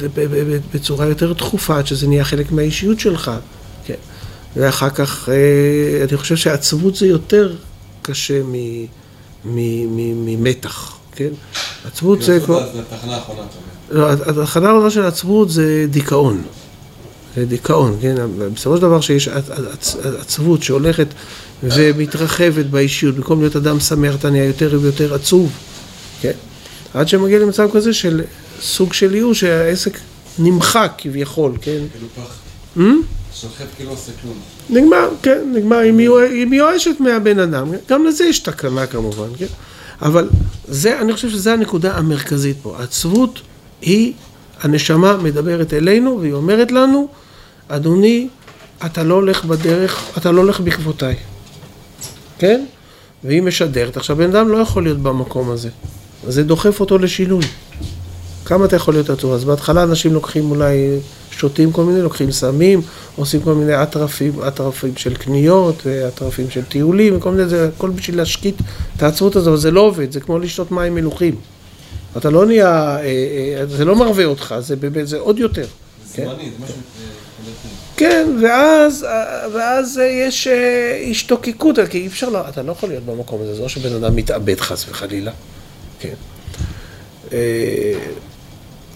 בצורה 0.73 1.05
יותר 1.05 1.33
תכופה, 1.33 1.77
עד 1.77 1.87
שזה 1.87 2.07
נהיה 2.07 2.23
חלק 2.23 2.51
מהאישיות 2.51 2.99
שלך, 2.99 3.31
כן. 3.85 3.93
ואחר 4.55 4.89
כך, 4.89 5.29
אה, 5.29 6.05
אני 6.09 6.17
חושב 6.17 6.35
שעצבות 6.35 6.95
זה 6.95 7.07
יותר 7.07 7.55
קשה 8.01 8.41
ממתח, 9.45 10.97
כן? 11.11 11.29
עצבות 11.85 12.21
זה 12.21 12.39
כבר... 12.45 12.73
זה 12.73 12.79
התחנה 12.79 13.15
האחרונה, 13.15 13.41
אתה 13.41 13.55
אומר. 13.95 14.15
לא, 14.35 14.41
התחנה 14.41 14.69
האחרונה 14.69 14.89
של 14.89 15.05
עצבות 15.05 15.49
זה 15.49 15.85
דיכאון. 15.89 16.41
זה 17.35 17.45
דיכאון, 17.45 17.97
כן? 18.01 18.15
בסופו 18.53 18.75
של 18.75 18.81
דבר 18.81 19.01
שיש 19.01 19.27
עצבות 20.19 20.63
שהולכת 20.63 21.07
ומתרחבת 21.63 22.65
באישיות, 22.65 23.15
במקום 23.15 23.39
להיות 23.39 23.55
אדם 23.55 23.79
שמח 23.79 24.15
אתה 24.15 24.29
נהיה 24.29 24.45
יותר 24.45 24.77
ויותר 24.81 25.13
עצוב, 25.13 25.51
כן? 26.31 26.99
עד 26.99 27.07
שמגיע 27.07 27.39
למצב 27.39 27.69
כזה 27.73 27.93
של 27.93 28.21
סוג 28.61 28.93
של 28.93 29.15
ייאוש 29.15 29.39
שהעסק 29.39 29.99
נמחק 30.39 30.91
כביכול, 30.97 31.51
כן? 31.61 31.79
כאילו 31.91 32.07
פח. 32.15 32.35
Hmm? 32.77 32.81
שוחט 33.33 33.65
כאילו 33.75 33.91
עושה 33.91 34.11
כלום. 34.21 34.37
נגמר, 34.69 35.09
כן, 35.21 35.41
נגמר, 35.53 35.77
היא 35.77 36.45
מיואשת 36.45 36.99
מהבן 36.99 37.39
אדם, 37.39 37.71
גם 37.89 38.05
לזה 38.05 38.25
יש 38.25 38.39
תקנה 38.39 38.87
כמובן, 38.87 39.27
כן? 39.37 39.45
אבל 40.01 40.29
זה, 40.67 41.01
אני 41.01 41.13
חושב 41.13 41.29
שזו 41.29 41.49
הנקודה 41.49 41.97
המרכזית 41.97 42.57
פה. 42.61 42.75
העצבות 42.79 43.41
היא, 43.81 44.13
הנשמה 44.61 45.17
מדברת 45.17 45.73
אלינו 45.73 46.19
והיא 46.21 46.33
אומרת 46.33 46.71
לנו, 46.71 47.07
אדוני, 47.67 48.27
אתה 48.85 49.03
לא 49.03 49.13
הולך 49.13 49.45
בדרך, 49.45 50.17
אתה 50.17 50.31
לא 50.31 50.41
הולך 50.41 50.59
בעקבותיי, 50.59 51.15
כן? 52.37 52.65
והיא 53.23 53.41
משדרת. 53.41 53.97
עכשיו, 53.97 54.15
בן 54.15 54.29
אדם 54.29 54.49
לא 54.49 54.57
יכול 54.57 54.83
להיות 54.83 54.97
במקום 54.97 55.49
הזה, 55.51 55.69
זה 56.27 56.43
דוחף 56.43 56.79
אותו 56.79 56.97
לשינוי. 56.97 57.43
כמה 58.45 58.65
אתה 58.65 58.75
יכול 58.75 58.93
להיות 58.93 59.09
עצוב? 59.09 59.33
אז 59.33 59.43
בהתחלה 59.43 59.83
אנשים 59.83 60.13
לוקחים 60.13 60.51
אולי, 60.51 60.99
שותים 61.31 61.71
כל 61.71 61.83
מיני, 61.83 62.01
לוקחים 62.01 62.31
סמים, 62.31 62.81
עושים 63.15 63.41
כל 63.41 63.53
מיני 63.53 63.83
אטרפים, 63.83 64.33
אטרפים 64.47 64.91
של 64.97 65.15
קניות, 65.15 65.87
אטרפים 66.07 66.49
של 66.49 66.63
טיולים, 66.63 67.17
וכל 67.17 67.31
מיני, 67.31 67.49
זה 67.49 67.69
הכל 67.77 67.89
בשביל 67.89 68.17
להשקיט 68.17 68.55
את 68.97 69.03
העצבות 69.03 69.35
הזו, 69.35 69.49
אבל 69.49 69.57
זה 69.57 69.71
לא 69.71 69.81
עובד, 69.81 70.11
זה 70.11 70.19
כמו 70.19 70.39
לשתות 70.39 70.71
מים 70.71 70.95
מלוכים. 70.95 71.35
אתה 72.17 72.29
לא 72.29 72.45
נהיה, 72.45 72.97
אה, 72.97 73.01
אה, 73.01 73.65
זה 73.65 73.85
לא 73.85 73.95
מרווה 73.95 74.25
אותך, 74.25 74.55
זה 74.59 74.75
באמת, 74.75 75.07
זה 75.07 75.17
עוד 75.17 75.39
יותר. 75.39 75.65
זה 76.07 76.13
זמני, 76.15 76.27
זה 76.27 76.63
משהו... 76.63 76.75
כן, 77.97 78.27
ואז, 78.41 79.05
ואז 79.53 80.01
יש 80.11 80.47
השתוקקות, 81.11 81.79
כי 81.89 81.97
אי 81.97 82.07
אפשר, 82.07 82.43
אתה 82.49 82.63
לא 82.63 82.71
יכול 82.71 82.89
להיות 82.89 83.03
במקום 83.05 83.41
הזה, 83.41 83.55
זה 83.55 83.61
לא 83.61 83.69
שבן 83.69 83.95
אדם 83.95 84.15
מתאבד 84.15 84.59
חס 84.59 84.85
וחלילה, 84.89 85.31
כן. 85.99 86.13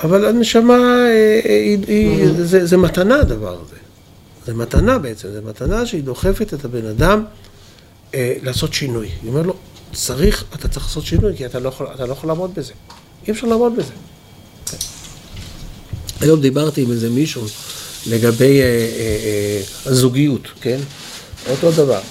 אבל 0.03 0.25
הנשמה, 0.25 0.74
אה, 0.74 1.39
היא, 1.44 1.77
היא, 1.88 2.27
זה, 2.44 2.65
זה 2.65 2.77
מתנה 2.77 3.20
הדבר 3.20 3.58
הזה. 3.62 3.75
זה 4.46 4.53
מתנה 4.53 5.00
בעצם, 5.00 5.27
זה 5.32 5.41
מתנה 5.41 5.86
שהיא 5.86 6.03
דוחפת 6.03 6.53
את 6.53 6.65
הבן 6.65 6.86
אדם 6.86 7.24
אה, 8.13 8.34
לעשות 8.44 8.74
שינוי. 8.74 9.10
היא 9.22 9.29
אומרת 9.29 9.46
לו, 9.46 9.56
צריך, 9.94 10.44
אתה 10.56 10.68
צריך 10.68 10.86
לעשות 10.86 11.06
שינוי, 11.06 11.38
כי 11.38 11.46
אתה 11.46 11.60
לא 11.60 11.70
יכול, 11.70 11.88
אתה 11.96 12.06
לא 12.06 12.12
יכול 12.12 12.29
לעמוד 12.29 12.56
בזה. 12.56 12.74
אי 13.27 13.32
אפשר 13.32 13.48
לעמוד 13.48 13.75
בזה. 13.75 13.94
כן. 14.65 14.77
היום 16.22 16.41
דיברתי 16.41 16.82
עם 16.82 16.91
איזה 16.91 17.10
מישהו 17.10 17.46
לגבי 18.08 18.62
אה, 18.62 18.65
אה, 18.65 19.18
אה, 19.24 19.62
הזוגיות, 19.86 20.48
כן? 20.62 20.79
אותו 21.50 21.72
דבר. 21.72 22.01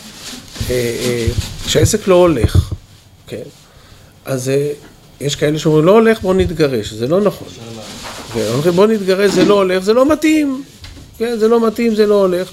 אה, 0.71 0.71
אה, 0.71 1.29
שהעסק 1.67 2.09
לא 2.09 2.15
הולך, 2.15 2.73
כן? 3.27 3.43
אז 4.29 4.49
אה, 4.49 4.71
יש 5.21 5.37
כאלה 5.37 5.59
שאומרים, 5.59 5.85
לא 5.85 5.93
הולך, 5.93 6.21
בוא 6.21 6.35
נתגרש. 6.35 6.93
זה 6.93 7.07
לא 7.07 7.21
נכון. 7.21 7.49
ואומרים, 8.35 8.75
בוא 8.75 8.87
נתגרש, 8.87 9.31
זה 9.31 9.45
לא 9.45 9.55
הולך, 9.55 9.83
זה 9.83 9.93
לא 9.93 10.13
מתאים. 10.13 10.63
כן, 11.19 11.37
זה 11.39 11.49
לא 11.49 11.67
מתאים, 11.67 11.95
זה 11.95 12.07
לא 12.07 12.15
הולך. 12.15 12.51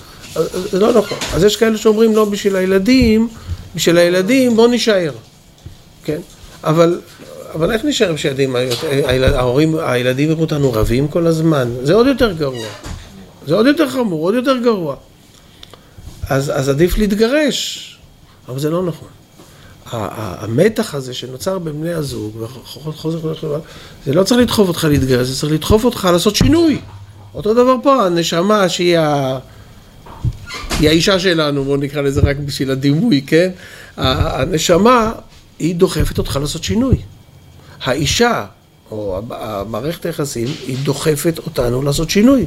זה 0.72 0.80
לא 0.80 0.94
נכון. 0.94 1.18
אז 1.34 1.44
יש 1.44 1.56
כאלה 1.58 1.78
שאומרים, 1.78 2.16
לא, 2.16 2.26
בשביל 2.26 2.56
הילדים, 2.56 3.28
בשביל 3.76 3.98
הילדים, 3.98 4.56
בוא 4.56 4.68
נישאר. 4.68 5.12
כן? 6.04 6.20
אבל, 6.64 7.02
אבל 7.54 7.72
איך 7.72 7.86
נשאר 7.86 8.14
בשביל 8.14 8.34
הילדים? 8.34 8.56
ההורים, 9.36 9.76
הילדים 9.80 10.30
יראו 10.30 10.42
אותנו 10.42 10.74
רבים 10.74 11.08
כל 11.08 11.28
הזמן. 11.28 11.70
זה 11.84 11.94
עוד 11.94 12.08
יותר 12.08 12.32
גרוע. 12.32 12.68
זה 13.48 13.56
עוד 13.56 13.66
יותר 13.66 13.90
חמור, 13.90 14.22
עוד 14.22 14.36
יותר 14.36 14.58
גרוע. 14.58 14.96
אז, 16.30 16.52
אז 16.56 16.70
עדיף 16.70 16.98
להתגרש. 16.98 17.92
אבל 18.50 18.60
זה 18.60 18.70
לא 18.70 18.84
נכון. 18.84 19.08
המתח 19.92 20.96
הזה 20.96 21.14
שנוצר 21.14 21.60
בין 21.60 21.82
בני 21.82 21.94
הזוג, 21.94 22.46
זה 24.06 24.14
לא 24.14 24.24
צריך 24.24 24.42
לדחוף 24.42 24.68
אותך 24.68 24.84
להתגרש, 24.90 25.28
זה 25.28 25.40
צריך 25.40 25.54
לדחוף 25.54 25.86
אותך 25.86 26.08
לעשות 26.12 26.36
שינוי. 26.36 26.80
אותו 27.36 27.54
דבר 27.54 27.76
פה, 27.84 28.06
הנשמה 28.06 28.70
שהיא 28.70 28.98
ה... 29.00 29.40
היא 30.80 30.90
האישה 30.90 31.20
שלנו, 31.20 31.64
בואו 31.64 31.78
נקרא 31.78 32.02
לזה 32.02 32.22
רק 32.22 32.38
בשביל 32.38 32.72
הדימוי, 32.72 33.22
כן? 33.28 33.50
הנשמה, 33.98 35.12
היא 35.60 35.76
דוחפת 35.76 36.18
אותך 36.18 36.40
לעשות 36.42 36.64
שינוי. 36.64 36.98
האישה, 37.84 38.46
או 38.92 39.22
המערכת 39.30 40.06
היחסים, 40.06 40.48
היא 40.68 40.78
דוחפת 40.84 41.40
אותנו 41.46 41.82
לעשות 41.82 42.10
שינוי. 42.10 42.46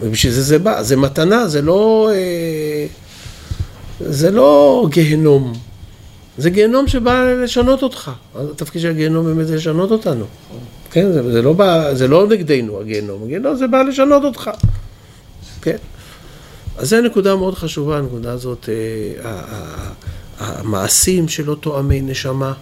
ובשביל 0.00 0.32
זה 0.32 0.42
זה 0.42 0.58
בא, 0.58 0.82
זה 0.82 0.96
מתנה, 0.96 1.48
זה 1.48 1.62
לא... 1.62 2.10
אה, 2.12 2.86
זה 4.00 4.30
לא 4.30 4.86
גיהנום. 4.90 5.52
זה 6.38 6.50
גיהנום 6.50 6.88
שבא 6.88 7.32
לשנות 7.42 7.82
אותך. 7.82 8.10
התפקיד 8.34 8.82
של 8.82 8.90
הגיהנום 8.90 9.26
באמת 9.26 9.46
זה 9.46 9.56
לשנות 9.56 9.90
אותנו. 9.90 10.24
כן, 10.90 11.12
זה, 11.12 11.32
זה, 11.32 11.42
לא 11.42 11.52
בא, 11.52 11.94
זה 11.94 12.08
לא 12.08 12.26
נגדנו 12.26 12.80
הגיהנום, 12.80 13.22
הגיהנום 13.24 13.56
זה 13.56 13.66
בא 13.66 13.82
לשנות 13.82 14.24
אותך. 14.24 14.50
כן. 15.62 15.76
אז 16.78 16.88
זו 16.88 17.00
נקודה 17.00 17.36
מאוד 17.36 17.54
חשובה, 17.54 17.98
הנקודה 17.98 18.32
הזאת, 18.32 18.68
אה, 19.22 19.92
המעשים 20.38 21.28
שלא 21.28 21.56
תואמי 21.60 22.00
נשמה, 22.00 22.52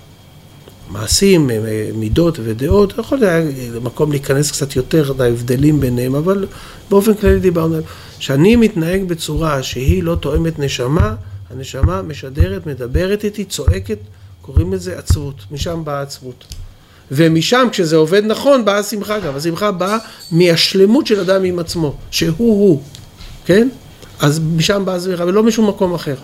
מעשים, 0.90 1.50
אה, 1.50 1.56
מידות 1.94 2.38
ודעות, 2.44 2.94
יכול 2.98 3.18
להיות 3.18 3.82
מקום 3.82 4.10
להיכנס 4.10 4.50
קצת 4.50 4.76
יותר 4.76 5.12
להבדלים 5.18 5.80
ביניהם, 5.80 6.14
אבל 6.14 6.46
באופן 6.90 7.14
כללי 7.14 7.40
דיברנו, 7.40 7.76
שאני 8.18 8.56
מתנהג 8.56 9.04
בצורה 9.04 9.62
שהיא 9.62 10.02
לא 10.02 10.14
תואמת 10.14 10.58
נשמה, 10.58 11.14
הנשמה 11.50 12.02
משדרת, 12.02 12.66
מדברת 12.66 13.24
איתי, 13.24 13.44
צועקת, 13.44 13.98
קוראים 14.42 14.72
לזה 14.72 14.98
עצבות, 14.98 15.34
משם 15.50 15.84
באה 15.84 16.02
עצבות. 16.02 16.44
ומשם, 17.10 17.68
כשזה 17.72 17.96
עובד 17.96 18.22
נכון, 18.24 18.64
באה 18.64 18.78
השמחה 18.78 19.18
גם. 19.18 19.36
השמחה 19.36 19.72
באה 19.72 19.98
מהשלמות 20.32 21.06
של 21.06 21.20
אדם 21.20 21.44
עם 21.44 21.58
עצמו, 21.58 21.96
שהוא 22.10 22.34
הוא, 22.38 22.82
כן? 23.44 23.68
אז 24.20 24.40
משם 24.56 24.84
באה 24.84 24.94
השמחה, 24.94 25.24
ולא 25.24 25.42
משום 25.42 25.68
מקום 25.68 25.94
אחר. 25.94 26.14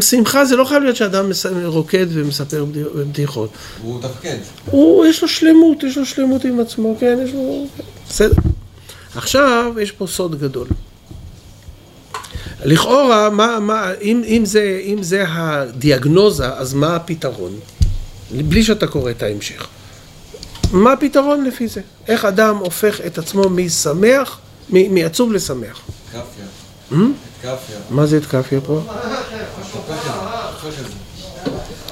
שמחה 0.00 0.44
זה 0.44 0.56
לא 0.56 0.64
חייב 0.64 0.82
להיות 0.82 0.96
שאדם 0.96 1.30
רוקד 1.64 2.06
ומספר 2.10 2.64
בדיחות. 2.94 3.50
הוא 3.82 3.98
מתפקד. 3.98 4.36
הוא, 4.66 5.06
יש 5.06 5.22
לו 5.22 5.28
שלמות, 5.28 5.82
יש 5.82 5.98
לו 5.98 6.06
שלמות 6.06 6.44
עם 6.44 6.60
עצמו, 6.60 6.96
כן, 7.00 7.18
יש 7.24 7.34
לו... 7.34 7.66
בסדר. 8.08 8.36
עכשיו, 9.14 9.72
יש 9.80 9.92
פה 9.92 10.06
סוד 10.06 10.40
גדול. 10.40 10.66
לכאורה, 12.64 13.30
מה, 13.30 13.60
מה, 13.60 13.92
אם, 14.02 14.22
אם, 14.26 14.42
זה, 14.44 14.80
אם 14.84 15.02
זה 15.02 15.24
הדיאגנוזה, 15.28 16.54
אז 16.54 16.74
מה 16.74 16.96
הפתרון? 16.96 17.52
בלי 18.30 18.62
שאתה 18.62 18.86
קורא 18.86 19.10
את 19.10 19.22
ההמשך. 19.22 19.66
מה 20.72 20.92
הפתרון 20.92 21.44
לפי 21.44 21.68
זה? 21.68 21.80
איך 22.08 22.24
אדם 22.24 22.56
הופך 22.56 23.00
את 23.06 23.18
עצמו 23.18 23.48
משמח, 23.48 24.38
מעצוב 24.70 25.32
לשמח? 25.32 25.80
קפיה. 26.12 26.44
Hmm? 26.92 26.94
מה 27.90 28.06
זה 28.06 28.16
את 28.16 28.26
קפיה 28.26 28.60
פה? 28.60 28.80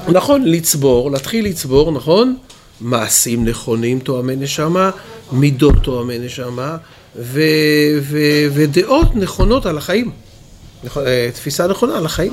נכון, 0.09 0.45
לצבור, 0.45 1.11
להתחיל 1.11 1.45
לצבור, 1.45 1.93
נכון? 1.93 2.37
מעשים 2.81 3.45
נכונים 3.45 4.01
תואמי 4.01 4.37
נשמה, 4.37 4.91
מידות 5.33 5.75
תואמי 5.83 6.19
נשמה, 6.19 6.77
ודעות 8.53 9.17
נכונות 9.17 9.67
על 9.67 9.79
החיים. 9.79 10.11
אה, 10.97 11.31
תפיסה 11.35 11.67
נכונה 11.67 11.99
על 11.99 12.07
החיים. 12.07 12.33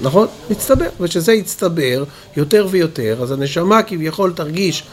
נכון? 0.00 0.26
מצטבר. 0.50 0.88
וכשזה 1.00 1.32
יצטבר 1.32 2.04
יותר 2.36 2.66
ויותר, 2.70 3.18
אז 3.22 3.30
הנשמה 3.30 3.82
כביכול 3.82 4.32
תרגיש 4.36 4.84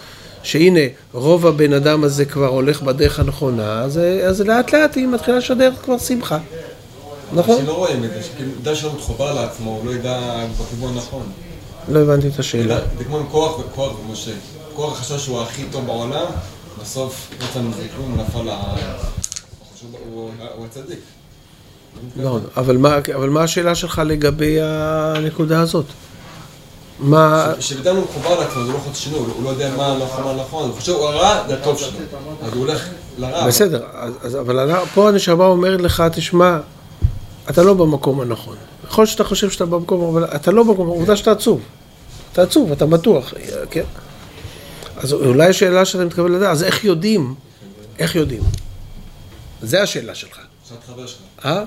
שהנה, 0.43 0.79
רוב 1.13 1.47
הבן 1.47 1.73
אדם 1.73 2.03
הזה 2.03 2.25
כבר 2.25 2.47
הולך 2.47 2.81
בדרך 2.81 3.19
הנכונה, 3.19 3.81
אז, 3.81 3.99
אז 4.27 4.41
לאט 4.41 4.73
לאט 4.73 4.95
היא 4.95 5.07
מתחילה 5.07 5.37
לשדר 5.37 5.71
כבר 5.83 5.97
שמחה. 5.97 6.37
נכון? 7.33 7.55
אנשים 7.55 7.67
לא 7.67 7.73
רואים 7.73 8.03
את 8.03 8.09
זה, 8.09 8.23
שכאילו, 8.23 8.51
ידע 8.61 8.75
שלא 8.75 8.93
מתחובר 8.93 9.33
לעצמו, 9.33 9.71
הוא 9.71 9.85
לא 9.85 9.91
ידע 9.91 10.45
בכיוון 10.61 10.93
הנכון. 10.93 11.23
לא 11.89 11.99
הבנתי 11.99 12.27
את 12.27 12.39
השאלה. 12.39 12.79
זה 12.97 13.03
כמו 13.03 13.17
עם 13.17 13.25
קורח 13.25 13.59
וקורח 13.59 13.99
ומשה. 13.99 14.31
קורח 14.73 14.99
חשב 14.99 15.17
שהוא 15.17 15.41
הכי 15.41 15.63
טוב 15.71 15.85
בעולם, 15.85 16.25
בסוף 16.81 17.29
יצא 17.35 17.59
מזה 17.59 17.87
כלום, 17.95 18.21
נפל 18.21 18.41
ל... 18.41 18.49
הוא 20.55 20.65
הצדיק. 20.65 20.99
לא, 22.15 22.39
אבל 22.57 22.77
מה, 22.77 22.97
אבל 23.15 23.29
מה 23.29 23.43
השאלה 23.43 23.75
שלך 23.75 24.01
לגבי 24.05 24.57
הנקודה 24.61 25.59
הזאת? 25.61 25.85
מה... 26.99 27.53
כשאדם 27.59 27.95
הוא 27.95 28.03
מחובר 28.03 28.39
לעצמו, 28.39 28.65
זה 28.65 28.71
לא 28.71 28.77
יכול 28.77 28.87
להיות 28.87 28.95
שינוי, 28.95 29.19
הוא 29.19 29.43
לא 29.43 29.49
יודע 29.49 29.75
מה 29.77 29.97
נכון, 30.03 30.23
מה 30.23 30.33
נכון, 30.33 30.69
הוא 30.69 30.75
חושב, 30.79 30.91
הוא 30.91 31.07
הרע, 31.07 31.47
זה 31.47 31.53
הטוב 31.53 31.79
שלו, 31.79 31.89
אז 32.43 32.53
הוא 32.53 32.65
הולך 32.65 32.89
לרע. 33.17 33.47
בסדר, 33.47 33.83
אבל 34.39 34.75
פה 34.93 35.09
הנשמה 35.09 35.45
אומרת 35.45 35.81
לך, 35.81 36.03
תשמע, 36.13 36.57
אתה 37.49 37.63
לא 37.63 37.73
במקום 37.73 38.21
הנכון. 38.21 38.55
יכול 38.87 39.05
שאתה 39.05 39.23
חושב 39.23 39.49
שאתה 39.49 39.65
במקום, 39.65 40.15
אבל 40.15 40.35
אתה 40.35 40.51
לא 40.51 40.63
במקום, 40.63 40.87
עובדה 40.87 41.15
שאתה 41.15 41.31
עצוב. 41.31 41.61
אתה 42.31 42.41
עצוב, 42.41 42.71
אתה 42.71 42.85
בטוח, 42.85 43.33
כן? 43.71 43.83
אז 44.97 45.13
אולי 45.13 45.49
השאלה 45.49 45.85
שאתה 45.85 46.05
מתכוון 46.05 46.31
לדעת, 46.31 46.51
אז 46.51 46.63
איך 46.63 46.83
יודעים? 46.83 47.35
איך 47.99 48.15
יודעים? 48.15 48.41
זה 49.61 49.81
השאלה 49.81 50.15
שלך. 50.15 50.37
שאלת 50.69 50.79
חבר 50.87 51.07
שלך. 51.07 51.19
אה? 51.45 51.63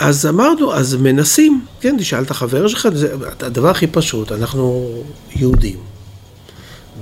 אז 0.00 0.26
אמרנו, 0.26 0.74
אז 0.74 0.94
מנסים, 0.94 1.64
כן, 1.80 1.96
תשאל 1.98 2.22
את 2.22 2.30
החבר 2.30 2.68
שלך, 2.68 2.88
זה 2.92 3.14
הדבר 3.40 3.70
הכי 3.70 3.86
פשוט, 3.86 4.32
אנחנו 4.32 4.88
יהודים, 5.36 5.78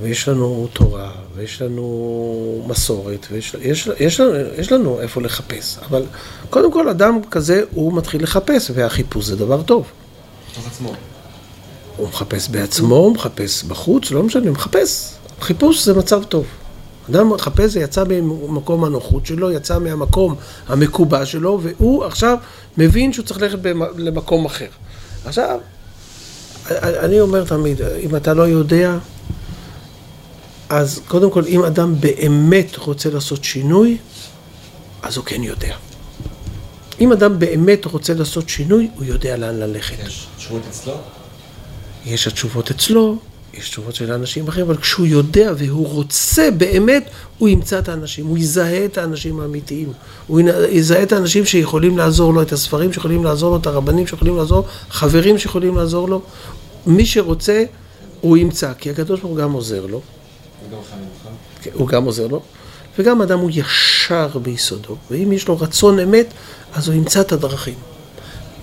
ויש 0.01 0.29
לנו 0.29 0.69
תורה, 0.73 1.11
ויש 1.37 1.63
לנו 1.63 2.65
מסורת, 2.67 3.27
ויש 3.31 3.57
יש, 3.61 3.89
יש, 4.01 4.21
לנו, 4.21 4.33
יש 4.59 4.73
לנו 4.73 5.01
איפה 5.01 5.23
לחפש, 5.23 5.79
אבל 5.89 6.03
קודם 6.51 6.73
כל 6.73 6.89
אדם 6.89 7.19
כזה, 7.31 7.63
הוא 7.71 7.93
מתחיל 7.93 8.23
לחפש, 8.23 8.71
והחיפוש 8.75 9.25
זה 9.25 9.37
דבר 9.37 9.63
טוב. 9.63 9.87
הוא 11.97 12.09
מחפש 12.09 12.49
בעצמו, 12.49 12.97
הוא 12.97 13.15
מחפש 13.15 13.65
בחוץ, 13.65 14.11
לא 14.11 14.23
משנה, 14.23 14.47
הוא 14.47 14.53
מחפש. 14.53 15.13
חיפוש 15.41 15.85
זה 15.85 15.95
מצב 15.95 16.25
טוב. 16.25 16.47
אדם 17.11 17.31
מחפש, 17.31 17.73
זה 17.73 17.81
יצא 17.81 18.05
ממקום 18.05 18.85
הנוחות 18.85 19.27
שלו, 19.27 19.53
יצא 19.53 19.79
מהמקום 19.79 20.35
המקובע 20.69 21.27
שלו, 21.27 21.61
והוא 21.63 22.05
עכשיו 22.05 22.39
מבין 22.79 23.13
שהוא 23.13 23.25
צריך 23.27 23.43
ללכת 23.43 23.59
למקום 23.97 24.45
אחר. 24.45 24.69
עכשיו, 25.25 25.59
אני 26.83 27.21
אומר 27.21 27.45
תמיד, 27.45 27.83
אם 27.83 28.17
אתה 28.17 28.35
לא 28.35 28.43
יודע, 28.43 28.99
אז 30.69 31.01
קודם 31.09 31.31
כל, 31.31 31.45
אם 31.47 31.65
אדם 31.65 31.95
באמת 32.01 32.77
רוצה 32.77 33.11
לעשות 33.11 33.45
שינוי, 33.45 33.99
אז 35.03 35.17
הוא 35.17 35.25
כן 35.25 35.43
יודע. 35.43 35.75
אם 37.01 37.13
אדם 37.13 37.39
באמת 37.39 37.85
רוצה 37.85 38.15
לעשות 38.15 38.49
שינוי, 38.49 38.91
הוא 38.95 39.05
יודע 39.05 39.37
לאן 39.37 39.55
ללכת. 39.55 39.97
יש 40.07 40.27
תשובות 40.37 40.63
אצלו? 40.71 40.95
יש 42.07 42.27
התשובות 42.27 42.71
אצלו, 42.71 43.19
יש 43.59 43.71
תשובות 43.71 43.95
של 43.95 44.13
אנשים 44.13 44.49
אחרים, 44.49 44.67
אבל 44.67 44.77
כשהוא 44.77 45.07
יודע 45.07 45.53
והוא 45.57 45.89
רוצה 45.89 46.51
באמת, 46.57 47.11
הוא 47.39 47.49
ימצא 47.49 47.79
את 47.79 47.89
האנשים, 47.89 48.27
הוא 48.27 48.39
יזהה 48.39 48.85
את 48.85 48.99
האנשים 48.99 49.41
האמיתיים. 49.41 49.93
הוא 50.27 50.41
יזהה 50.71 51.03
את 51.03 51.13
האנשים 51.13 51.45
שיכולים 51.45 51.99
לעזור 51.99 52.35
לו, 52.35 52.43
את 52.43 52.53
הספרים 52.53 52.93
שיכולים 52.93 53.25
לעזור 53.25 53.51
לו, 53.51 53.57
את 53.57 53.67
הרבנים 53.67 54.07
שיכולים 54.07 54.37
לעזור, 54.37 54.65
חברים 54.91 55.39
שיכולים 55.39 55.77
לעזור 55.77 56.09
לו. 56.09 56.23
מי 56.87 57.07
שרוצה, 57.07 57.65
הוא 58.21 58.37
ימצא, 58.37 58.73
כי 58.79 58.91
הקדוש 58.91 59.21
ברוך 59.21 59.33
הוא 59.33 59.39
גם 59.39 59.53
עוזר 59.53 59.87
לו. 59.87 60.01
כן, 61.63 61.71
הוא 61.75 61.89
גם 61.89 62.05
עוזר 62.05 62.27
לו. 62.27 62.43
וגם 62.99 63.23
אדם 63.23 63.39
הוא 63.39 63.51
ישר 63.55 64.39
ביסודו, 64.43 64.97
ואם 65.11 65.33
יש 65.33 65.49
לו 65.49 65.61
רצון 65.61 65.99
אמת, 65.99 66.27
אז 66.75 66.89
הוא 66.89 66.97
ימצא 66.97 67.21
את 67.21 67.33
הדרכים. 67.33 67.75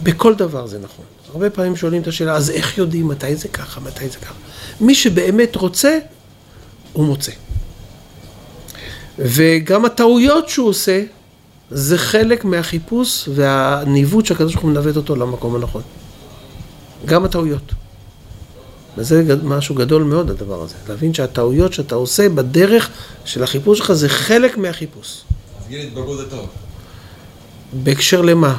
בכל 0.03 0.35
דבר 0.35 0.67
זה 0.67 0.79
נכון. 0.79 1.05
הרבה 1.35 1.49
פעמים 1.49 1.75
שואלים 1.75 2.01
את 2.01 2.07
השאלה, 2.07 2.35
אז 2.35 2.49
איך 2.49 2.77
יודעים 2.77 3.07
מתי 3.07 3.35
זה 3.35 3.47
ככה, 3.47 3.79
מתי 3.79 4.09
זה 4.09 4.17
ככה? 4.17 4.33
מי 4.81 4.95
שבאמת 4.95 5.55
רוצה, 5.55 5.99
הוא 6.93 7.05
מוצא. 7.05 7.31
וגם 9.19 9.85
הטעויות 9.85 10.49
שהוא 10.49 10.69
עושה, 10.69 11.03
זה 11.71 11.97
חלק 11.97 12.45
מהחיפוש 12.45 13.29
והניווט 13.35 14.25
שהקדוש 14.25 14.53
ברוך 14.53 14.63
הוא 14.63 14.71
מנווט 14.71 14.95
אותו 14.95 15.15
למקום 15.15 15.55
הנכון. 15.55 15.81
גם 17.05 17.25
הטעויות. 17.25 17.71
וזה 18.97 19.35
משהו 19.43 19.75
גדול 19.75 20.03
מאוד 20.03 20.29
הדבר 20.29 20.63
הזה, 20.63 20.75
להבין 20.89 21.13
שהטעויות 21.13 21.73
שאתה 21.73 21.95
עושה 21.95 22.29
בדרך 22.29 22.89
של 23.25 23.43
החיפוש 23.43 23.77
שלך 23.77 23.93
זה 23.93 24.09
חלק 24.09 24.57
מהחיפוש. 24.57 25.21
אז 25.61 25.67
גיל 25.67 25.87
התבגרות 25.87 26.17
זה 26.17 26.29
טוב. 26.29 26.49
בהקשר 27.73 28.21
למה? 28.21 28.55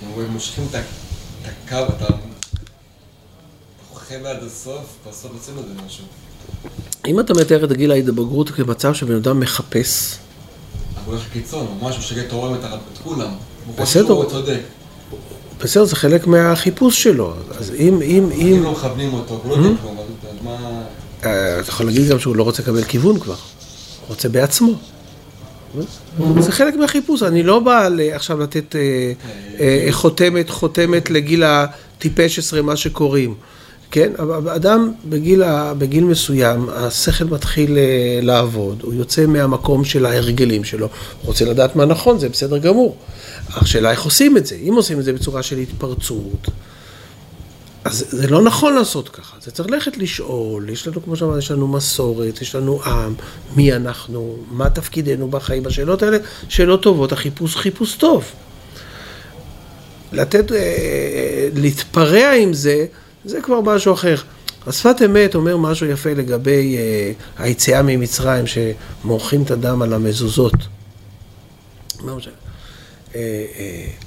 כי 0.00 0.06
הם 0.20 0.30
מושכים 0.30 0.64
את 0.70 0.74
הקו, 1.66 1.92
אתה 1.96 2.06
חוכם 3.92 4.20
עד 4.26 4.36
הסוף, 4.46 4.96
בסוף 5.08 5.32
עשינו 5.40 5.60
את 5.60 5.64
זה 5.66 5.82
משהו. 5.86 6.04
אם 7.06 7.20
אתה 7.20 7.34
מתאר 7.34 7.64
את 7.64 7.72
גיל 7.72 7.92
ההתבגרות 7.92 8.50
כמצב 8.50 8.94
שבן 8.94 9.14
אדם 9.14 9.40
מחפש... 9.40 10.16
הוא 11.04 11.14
הולך 11.14 11.28
קיצון, 11.32 11.66
ממש 11.82 11.98
משגע 11.98 12.22
תורם 12.28 12.54
את 12.54 12.98
כולם. 13.04 13.30
בסדר. 13.78 14.12
הוא 14.12 14.24
צודק. 14.30 14.60
בסדר, 15.60 15.84
זה 15.84 15.96
חלק 15.96 16.26
מהחיפוש 16.26 17.02
שלו. 17.02 17.34
אז 17.58 17.70
אם... 17.70 18.02
אם, 18.02 18.30
אם 18.32 18.60
לא 18.62 18.72
מכוונים 18.72 19.12
אותו, 19.12 19.40
הוא 19.44 19.50
לא 19.50 19.56
יודע 19.56 19.80
כלום, 19.82 19.98
אז 19.98 20.44
מה... 20.44 20.82
אה, 21.24 21.60
אתה 21.60 21.68
יכול 21.68 21.86
להגיד 21.86 22.08
גם 22.08 22.18
שהוא 22.18 22.36
לא 22.36 22.42
רוצה 22.42 22.62
לקבל 22.62 22.84
כיוון 22.84 23.20
כבר, 23.20 23.34
הוא 23.34 24.08
רוצה 24.08 24.28
בעצמו. 24.28 24.72
זה 26.40 26.52
חלק 26.52 26.76
מהחיפוש, 26.76 27.22
אני 27.22 27.42
לא 27.42 27.60
בא 27.60 27.88
עכשיו 28.14 28.40
לתת 28.40 28.76
אה, 28.76 29.12
אה, 29.60 29.86
חותמת, 29.90 30.50
חותמת 30.50 31.10
לגיל 31.10 31.42
הטיפש 31.44 32.38
עשרה, 32.38 32.62
מה 32.62 32.76
שקוראים. 32.76 33.34
כן, 33.90 34.12
אבל 34.18 34.48
אדם 34.48 34.92
בגיל, 35.08 35.42
בגיל 35.78 36.04
מסוים, 36.04 36.68
השכל 36.72 37.24
מתחיל 37.24 37.78
לעבוד, 38.22 38.82
הוא 38.82 38.94
יוצא 38.94 39.26
מהמקום 39.26 39.84
של 39.84 40.06
ההרגלים 40.06 40.64
שלו, 40.64 40.86
הוא 40.86 41.26
רוצה 41.26 41.44
לדעת 41.44 41.76
מה 41.76 41.84
נכון, 41.84 42.18
זה 42.18 42.28
בסדר 42.28 42.58
גמור. 42.58 42.96
השאלה 43.56 43.90
איך 43.90 44.02
עושים 44.02 44.36
את 44.36 44.46
זה, 44.46 44.56
אם 44.68 44.74
עושים 44.74 44.98
את 44.98 45.04
זה 45.04 45.12
בצורה 45.12 45.42
של 45.42 45.58
התפרצות, 45.58 46.48
אז 47.86 48.04
זה 48.08 48.28
לא 48.28 48.42
נכון 48.42 48.74
לעשות 48.74 49.08
ככה, 49.08 49.36
זה 49.40 49.50
צריך 49.50 49.70
ללכת 49.70 49.96
לשאול, 49.96 50.70
יש 50.70 50.88
לנו, 50.88 51.02
כמו 51.02 51.16
שאמרתי, 51.16 51.38
יש 51.38 51.50
לנו 51.50 51.68
מסורת, 51.68 52.42
יש 52.42 52.54
לנו 52.54 52.82
עם, 52.82 53.14
מי 53.56 53.72
אנחנו, 53.72 54.36
מה 54.50 54.70
תפקידנו 54.70 55.28
בחיים, 55.28 55.66
השאלות 55.66 56.02
האלה, 56.02 56.16
שאלות 56.48 56.82
טובות, 56.82 57.12
החיפוש 57.12 57.56
חיפוש 57.56 57.94
טוב. 57.94 58.24
לתת, 60.12 60.52
אה, 60.52 60.56
אה, 60.56 61.48
להתפרע 61.54 62.32
עם 62.32 62.54
זה, 62.54 62.86
זה 63.24 63.40
כבר 63.40 63.60
משהו 63.60 63.94
אחר. 63.94 64.16
השפת 64.66 65.02
אמת 65.04 65.34
אומר 65.34 65.56
משהו 65.56 65.86
יפה 65.86 66.10
לגבי 66.10 66.76
אה, 66.76 67.12
היציאה 67.38 67.82
ממצרים, 67.82 68.44
שמורחים 68.46 69.42
את 69.42 69.50
הדם 69.50 69.82
על 69.82 69.92
המזוזות. 69.92 70.54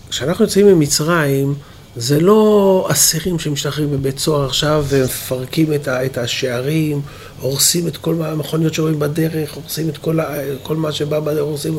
כשאנחנו 0.10 0.46
יוצאים 0.46 0.68
ממצרים, 0.68 1.56
זה 1.96 2.20
לא 2.20 2.88
אסירים 2.92 3.40
שמשתחררים 3.40 3.92
בבית 3.92 4.20
סוהר 4.20 4.46
עכשיו 4.46 4.86
ומפרקים 4.90 5.74
את, 5.74 5.88
את 5.88 6.18
השערים, 6.18 7.02
הורסים 7.40 7.88
את 7.88 7.98
כל 7.98 8.16
המכוניות 8.22 8.74
שרואים 8.74 9.00
בדרך, 9.00 9.54
הורסים 9.54 9.90
את 9.90 9.98
כל, 9.98 10.20
ה, 10.20 10.26
כל 10.64 10.76
מה 10.76 10.92
שבא 10.92 11.20
בדרך, 11.20 11.44
הורסים 11.44 11.78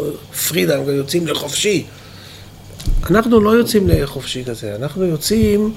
פרידה, 0.48 0.78
הם 0.78 0.88
יוצאים 0.88 1.26
לחופשי. 1.26 1.86
אנחנו 3.10 3.40
לא 3.40 3.50
יוצאים 3.50 3.88
לחופשי 3.88 4.44
כזה, 4.44 4.76
אנחנו 4.76 5.04
יוצאים 5.04 5.74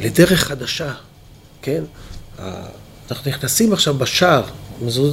לדרך 0.00 0.40
חדשה, 0.40 0.92
כן? 1.62 1.82
אנחנו 3.10 3.30
נכנסים 3.30 3.72
עכשיו 3.72 3.94
בשער, 3.94 4.42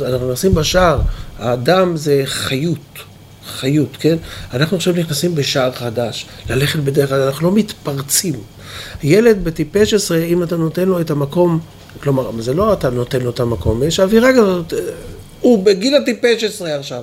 אנחנו 0.05 0.27
נכנסים 0.27 0.55
בשער, 0.55 0.99
האדם 1.37 1.97
זה 1.97 2.21
חיות. 2.25 2.99
חיות, 3.47 3.97
כן? 3.99 4.17
אנחנו 4.53 4.77
עכשיו 4.77 4.93
נכנסים 4.93 5.35
בשער 5.35 5.71
חדש, 5.71 6.25
ללכת 6.49 6.79
בדרך 6.79 7.09
כלל, 7.09 7.21
אנחנו 7.21 7.49
לא 7.49 7.55
מתפרצים. 7.55 8.35
ילד 9.03 9.43
בטיפש 9.43 9.93
עשרה, 9.93 10.23
אם 10.23 10.43
אתה 10.43 10.57
נותן 10.57 10.87
לו 10.87 11.01
את 11.01 11.11
המקום, 11.11 11.59
כלומר, 12.03 12.31
זה 12.39 12.53
לא 12.53 12.73
אתה 12.73 12.89
נותן 12.89 13.21
לו 13.21 13.29
את 13.29 13.39
המקום, 13.39 13.83
יש 13.83 13.99
אווירה 13.99 14.33
כזאת, 14.33 14.73
הוא 15.41 15.63
בגיל 15.63 15.95
הטיפש 15.95 16.43
עשרה 16.43 16.75
עכשיו. 16.75 17.01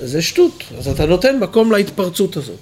זה 0.00 0.22
שטות, 0.22 0.62
אז 0.78 0.88
אתה 0.88 1.06
נותן 1.06 1.38
מקום 1.38 1.72
להתפרצות 1.72 2.36
הזאת. 2.36 2.56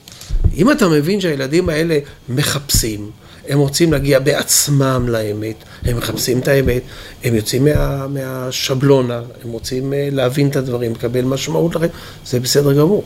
אם 0.56 0.70
אתה 0.70 0.88
מבין 0.88 1.20
שהילדים 1.20 1.68
האלה 1.68 1.98
מחפשים, 2.28 3.10
הם 3.50 3.58
רוצים 3.58 3.92
להגיע 3.92 4.18
בעצמם 4.18 5.06
לאמת, 5.08 5.56
הם 5.84 5.96
מחפשים 5.96 6.38
את 6.38 6.48
האמת, 6.48 6.82
הם 7.24 7.34
יוצאים 7.34 7.64
מה, 7.64 8.06
מהשבלונה, 8.06 9.20
הם 9.44 9.50
רוצים 9.50 9.92
אה, 9.92 10.08
להבין 10.12 10.48
את 10.48 10.56
הדברים, 10.56 10.92
לקבל 10.92 11.24
משמעות 11.24 11.74
לכם, 11.74 11.86
זה 12.26 12.40
בסדר 12.40 12.72
גמור. 12.72 13.04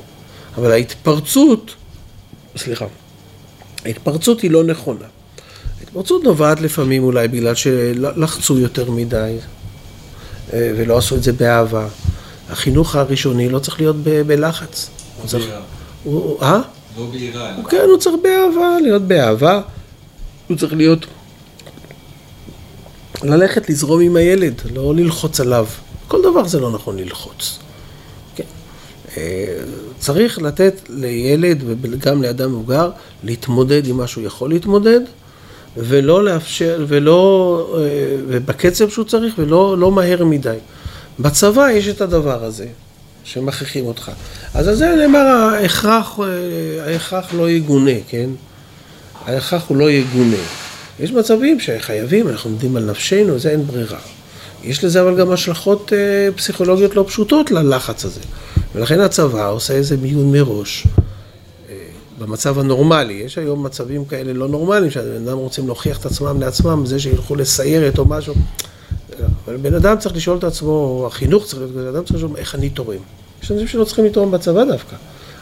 אבל 0.56 0.70
ההתפרצות, 0.70 1.74
סליחה, 2.56 2.86
ההתפרצות 3.84 4.40
היא 4.40 4.50
לא 4.50 4.64
נכונה. 4.64 5.04
ההתפרצות 5.80 6.24
נובעת 6.24 6.60
לפעמים 6.60 7.02
אולי 7.02 7.28
בגלל 7.28 7.54
שלחצו 7.54 8.58
יותר 8.58 8.90
מדי 8.90 9.36
אה, 10.52 10.72
ולא 10.76 10.98
עשו 10.98 11.16
את 11.16 11.22
זה 11.22 11.32
באהבה. 11.32 11.88
החינוך 12.50 12.96
הראשוני 12.96 13.48
לא 13.48 13.58
צריך 13.58 13.80
להיות 13.80 13.96
ב- 13.96 14.22
בלחץ. 14.26 14.90
צריך... 15.26 15.44
הוא, 16.04 16.42
אה? 16.42 16.60
לא 16.98 17.06
ביראה. 17.12 17.54
כן, 17.68 17.86
הוא 17.90 17.98
צריך 17.98 18.16
באהבה, 18.22 18.80
להיות 18.82 19.02
באהבה. 19.02 19.60
הוא 20.48 20.56
צריך 20.56 20.72
להיות... 20.72 21.06
ללכת 23.24 23.70
לזרום 23.70 24.00
עם 24.00 24.16
הילד, 24.16 24.54
לא 24.74 24.94
ללחוץ 24.94 25.40
עליו. 25.40 25.66
כל 26.08 26.22
דבר 26.22 26.46
זה 26.46 26.60
לא 26.60 26.70
נכון 26.70 26.96
ללחוץ. 26.96 27.58
כן. 28.36 28.44
אה, 29.16 29.56
צריך 29.98 30.38
לתת 30.38 30.80
לילד 30.88 31.62
וגם 31.66 32.22
לאדם 32.22 32.50
מבוגר 32.50 32.90
להתמודד 33.24 33.86
עם 33.86 33.96
מה 33.96 34.06
שהוא 34.06 34.24
יכול 34.24 34.50
להתמודד, 34.50 35.00
ולא 35.76 36.24
לאפשר, 36.24 36.84
ולא, 36.88 37.76
אה, 37.78 38.16
ובקצב 38.28 38.88
שהוא 38.88 39.04
צריך, 39.04 39.34
ולא 39.38 39.78
לא 39.78 39.92
מהר 39.92 40.24
מדי. 40.24 40.56
בצבא 41.20 41.70
יש 41.70 41.88
את 41.88 42.00
הדבר 42.00 42.44
הזה, 42.44 42.66
שמכריחים 43.24 43.86
אותך. 43.86 44.10
אז 44.54 44.68
על 44.68 44.74
זה 44.74 44.94
נאמר, 44.96 45.18
ההכרח, 45.18 46.18
אה, 46.20 46.92
ההכרח 46.92 47.34
לא 47.34 47.50
יגונה, 47.50 47.90
כן? 48.08 48.30
ההכרח 49.26 49.64
הוא 49.68 49.76
לא 49.76 49.90
יגונה. 49.90 50.36
יש 51.00 51.12
מצבים 51.12 51.60
שחייבים, 51.60 52.28
אנחנו 52.28 52.50
עומדים 52.50 52.76
על 52.76 52.90
נפשנו, 52.90 53.38
זה 53.38 53.50
אין 53.50 53.66
ברירה. 53.66 53.98
יש 54.62 54.84
לזה 54.84 55.00
אבל 55.00 55.16
גם 55.16 55.30
השלכות 55.30 55.92
אה, 55.92 56.28
פסיכולוגיות 56.36 56.96
לא 56.96 57.04
פשוטות 57.08 57.50
ללחץ 57.50 58.04
הזה. 58.04 58.20
ולכן 58.74 59.00
הצבא 59.00 59.50
עושה 59.50 59.74
איזה 59.74 59.96
מיון 59.96 60.32
מראש. 60.32 60.86
אה, 61.70 61.74
במצב 62.18 62.58
הנורמלי, 62.58 63.14
יש 63.14 63.38
היום 63.38 63.66
מצבים 63.66 64.04
כאלה 64.04 64.32
לא 64.32 64.48
נורמליים, 64.48 64.90
שבן 64.90 65.28
אדם 65.28 65.38
רוצים 65.38 65.66
להוכיח 65.66 65.98
את 65.98 66.06
עצמם 66.06 66.40
לעצמם, 66.40 66.86
זה 66.86 67.00
שילכו 67.00 67.36
לסיירת 67.36 67.98
או 67.98 68.04
משהו. 68.04 68.34
אבל 69.44 69.56
בן 69.56 69.74
אדם 69.74 69.98
צריך 69.98 70.16
לשאול 70.16 70.38
את 70.38 70.44
עצמו, 70.44 71.04
החינוך 71.06 71.46
צריך 71.46 71.62
להיות 71.62 71.72
כזה, 71.72 71.90
אדם 71.90 72.04
צריך 72.04 72.16
לשאול 72.16 72.30
איך 72.36 72.54
אני 72.54 72.70
תורם. 72.70 72.98
יש 73.42 73.50
אנשים 73.50 73.68
שלא 73.68 73.84
צריכים 73.84 74.04
לתרום 74.04 74.30
בצבא 74.30 74.64
דווקא. 74.64 74.96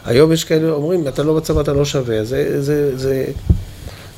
היום 0.04 0.32
יש 0.32 0.44
כאלה 0.44 0.70
אומרים, 0.70 1.08
אתה 1.08 1.22
לא 1.22 1.34
בצבא, 1.34 1.60
אתה 1.60 1.72
לא 1.72 1.84
שווה. 1.84 2.24
זה, 2.24 2.62
זה, 2.62 2.98
זה, 2.98 3.24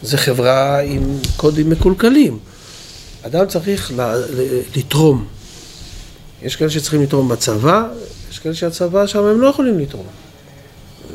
זה 0.03 0.19
חברה 0.19 0.81
עם 0.81 1.03
קודים 1.37 1.71
מקולקלים. 1.71 2.39
אדם 3.23 3.47
צריך 3.47 3.93
לתרום. 4.77 5.25
יש 6.43 6.57
כאלה 6.57 6.71
שצריכים 6.71 7.03
לתרום 7.03 7.29
בצבא, 7.29 7.89
יש 8.31 8.39
כאלה 8.39 8.55
שהצבא 8.55 9.07
שם 9.07 9.25
הם 9.25 9.41
לא 9.41 9.47
יכולים 9.47 9.79
לתרום. 9.79 10.07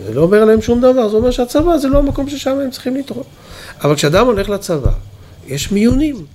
זה 0.06 0.14
לא 0.14 0.22
אומר 0.22 0.46
להם 0.46 0.62
שום 0.62 0.80
דבר, 0.80 1.10
זה 1.10 1.18
אומר 1.18 1.32
שהצבא 1.32 1.78
זה 1.78 1.88
לא 1.88 1.98
המקום 1.98 2.30
ששם 2.30 2.60
הם 2.60 2.72
צריכים 2.72 2.96
לתרום. 2.96 3.24
אבל 3.82 3.96
כשאדם 3.96 4.26
הולך 4.26 4.50
לצבא, 4.50 4.92
יש 5.48 5.72
מיונים. 5.72 6.26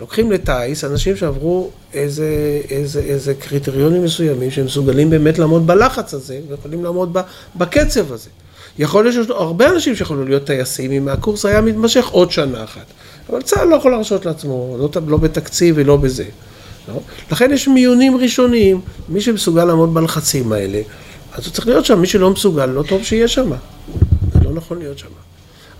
לוקחים 0.00 0.32
לטיס 0.32 0.84
אנשים 0.84 1.16
שעברו 1.16 1.70
איזה, 1.94 2.60
איזה, 2.70 3.00
איזה 3.00 3.34
קריטריונים 3.34 4.04
מסוימים 4.04 4.50
שהם 4.50 4.64
מסוגלים 4.64 5.10
באמת 5.10 5.38
לעמוד 5.38 5.66
בלחץ 5.66 6.14
הזה 6.14 6.40
ויכולים 6.48 6.84
לעמוד 6.84 7.16
בקצב 7.56 8.12
הזה. 8.12 8.30
יכול 8.78 9.04
להיות 9.04 9.14
שיש 9.14 9.36
הרבה 9.36 9.70
אנשים 9.70 9.96
שיכולו 9.96 10.24
להיות 10.24 10.44
טייסים 10.44 10.90
אם 10.90 11.08
הקורס 11.08 11.44
היה 11.44 11.60
מתמשך 11.60 12.06
עוד 12.06 12.30
שנה 12.30 12.64
אחת. 12.64 12.86
אבל 13.30 13.42
צה"ל 13.42 13.68
לא 13.68 13.76
יכול 13.76 13.90
להרשות 13.90 14.26
לעצמו, 14.26 14.76
לא, 14.78 14.90
לא 15.06 15.16
בתקציב 15.16 15.74
ולא 15.78 15.96
בזה. 15.96 16.24
לא? 16.88 17.00
לכן 17.30 17.50
יש 17.52 17.68
מיונים 17.68 18.16
ראשוניים, 18.16 18.80
מי 19.08 19.20
שמסוגל 19.20 19.64
לעמוד 19.64 19.94
בלחצים 19.94 20.52
האלה, 20.52 20.80
אז 21.32 21.46
הוא 21.46 21.52
צריך 21.52 21.66
להיות 21.66 21.84
שם, 21.84 22.00
מי 22.00 22.06
שלא 22.06 22.30
מסוגל, 22.30 22.66
לא 22.66 22.82
טוב 22.82 23.04
שיהיה 23.04 23.28
שם. 23.28 23.50
זה 24.32 24.40
לא 24.44 24.52
נכון 24.52 24.78
להיות 24.78 24.98
שם. 24.98 25.08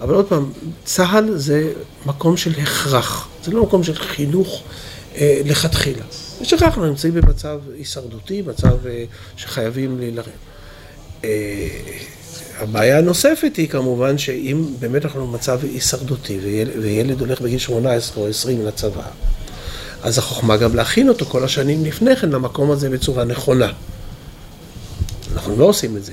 אבל 0.00 0.14
עוד 0.14 0.26
פעם, 0.26 0.50
צה"ל 0.84 1.37
זה 1.37 1.72
מקום 2.06 2.37
של 2.37 2.52
הכרח, 2.62 3.28
זה 3.44 3.52
לא 3.52 3.62
מקום 3.62 3.84
של 3.84 3.94
חינוך 3.94 4.62
אה, 5.16 5.40
לכתחילה. 5.44 6.04
הכרח, 6.40 6.62
אנחנו 6.62 6.87
נמצאים 6.87 7.14
במצב 7.14 7.58
הישרדותי, 7.78 8.42
מצב 8.42 8.87
אה, 8.87 9.04
שחייבים 9.37 9.98
להילחם. 9.98 10.30
אה, 11.24 11.28
הבעיה 12.61 12.99
הנוספת 12.99 13.57
היא 13.57 13.68
כמובן 13.68 14.18
שאם 14.18 14.64
באמת 14.79 15.05
אנחנו 15.05 15.27
במצב 15.27 15.61
הישרדותי 15.62 16.38
וילד, 16.42 16.73
וילד 16.83 17.21
הולך 17.21 17.40
בגיל 17.40 17.59
18 17.59 18.23
או 18.23 18.29
20 18.29 18.66
לצבא, 18.66 19.03
אז 20.03 20.18
החוכמה 20.18 20.57
גם 20.57 20.77
להכין 20.77 21.09
אותו 21.09 21.27
כל 21.27 21.44
השנים 21.44 21.85
לפני 21.85 22.16
כן 22.16 22.31
למקום 22.31 22.71
הזה 22.71 22.90
בצורה 22.90 23.25
נכונה. 23.25 23.73
אנחנו 25.33 25.57
לא 25.57 25.64
עושים 25.64 25.97
את 25.97 26.05
זה. 26.05 26.12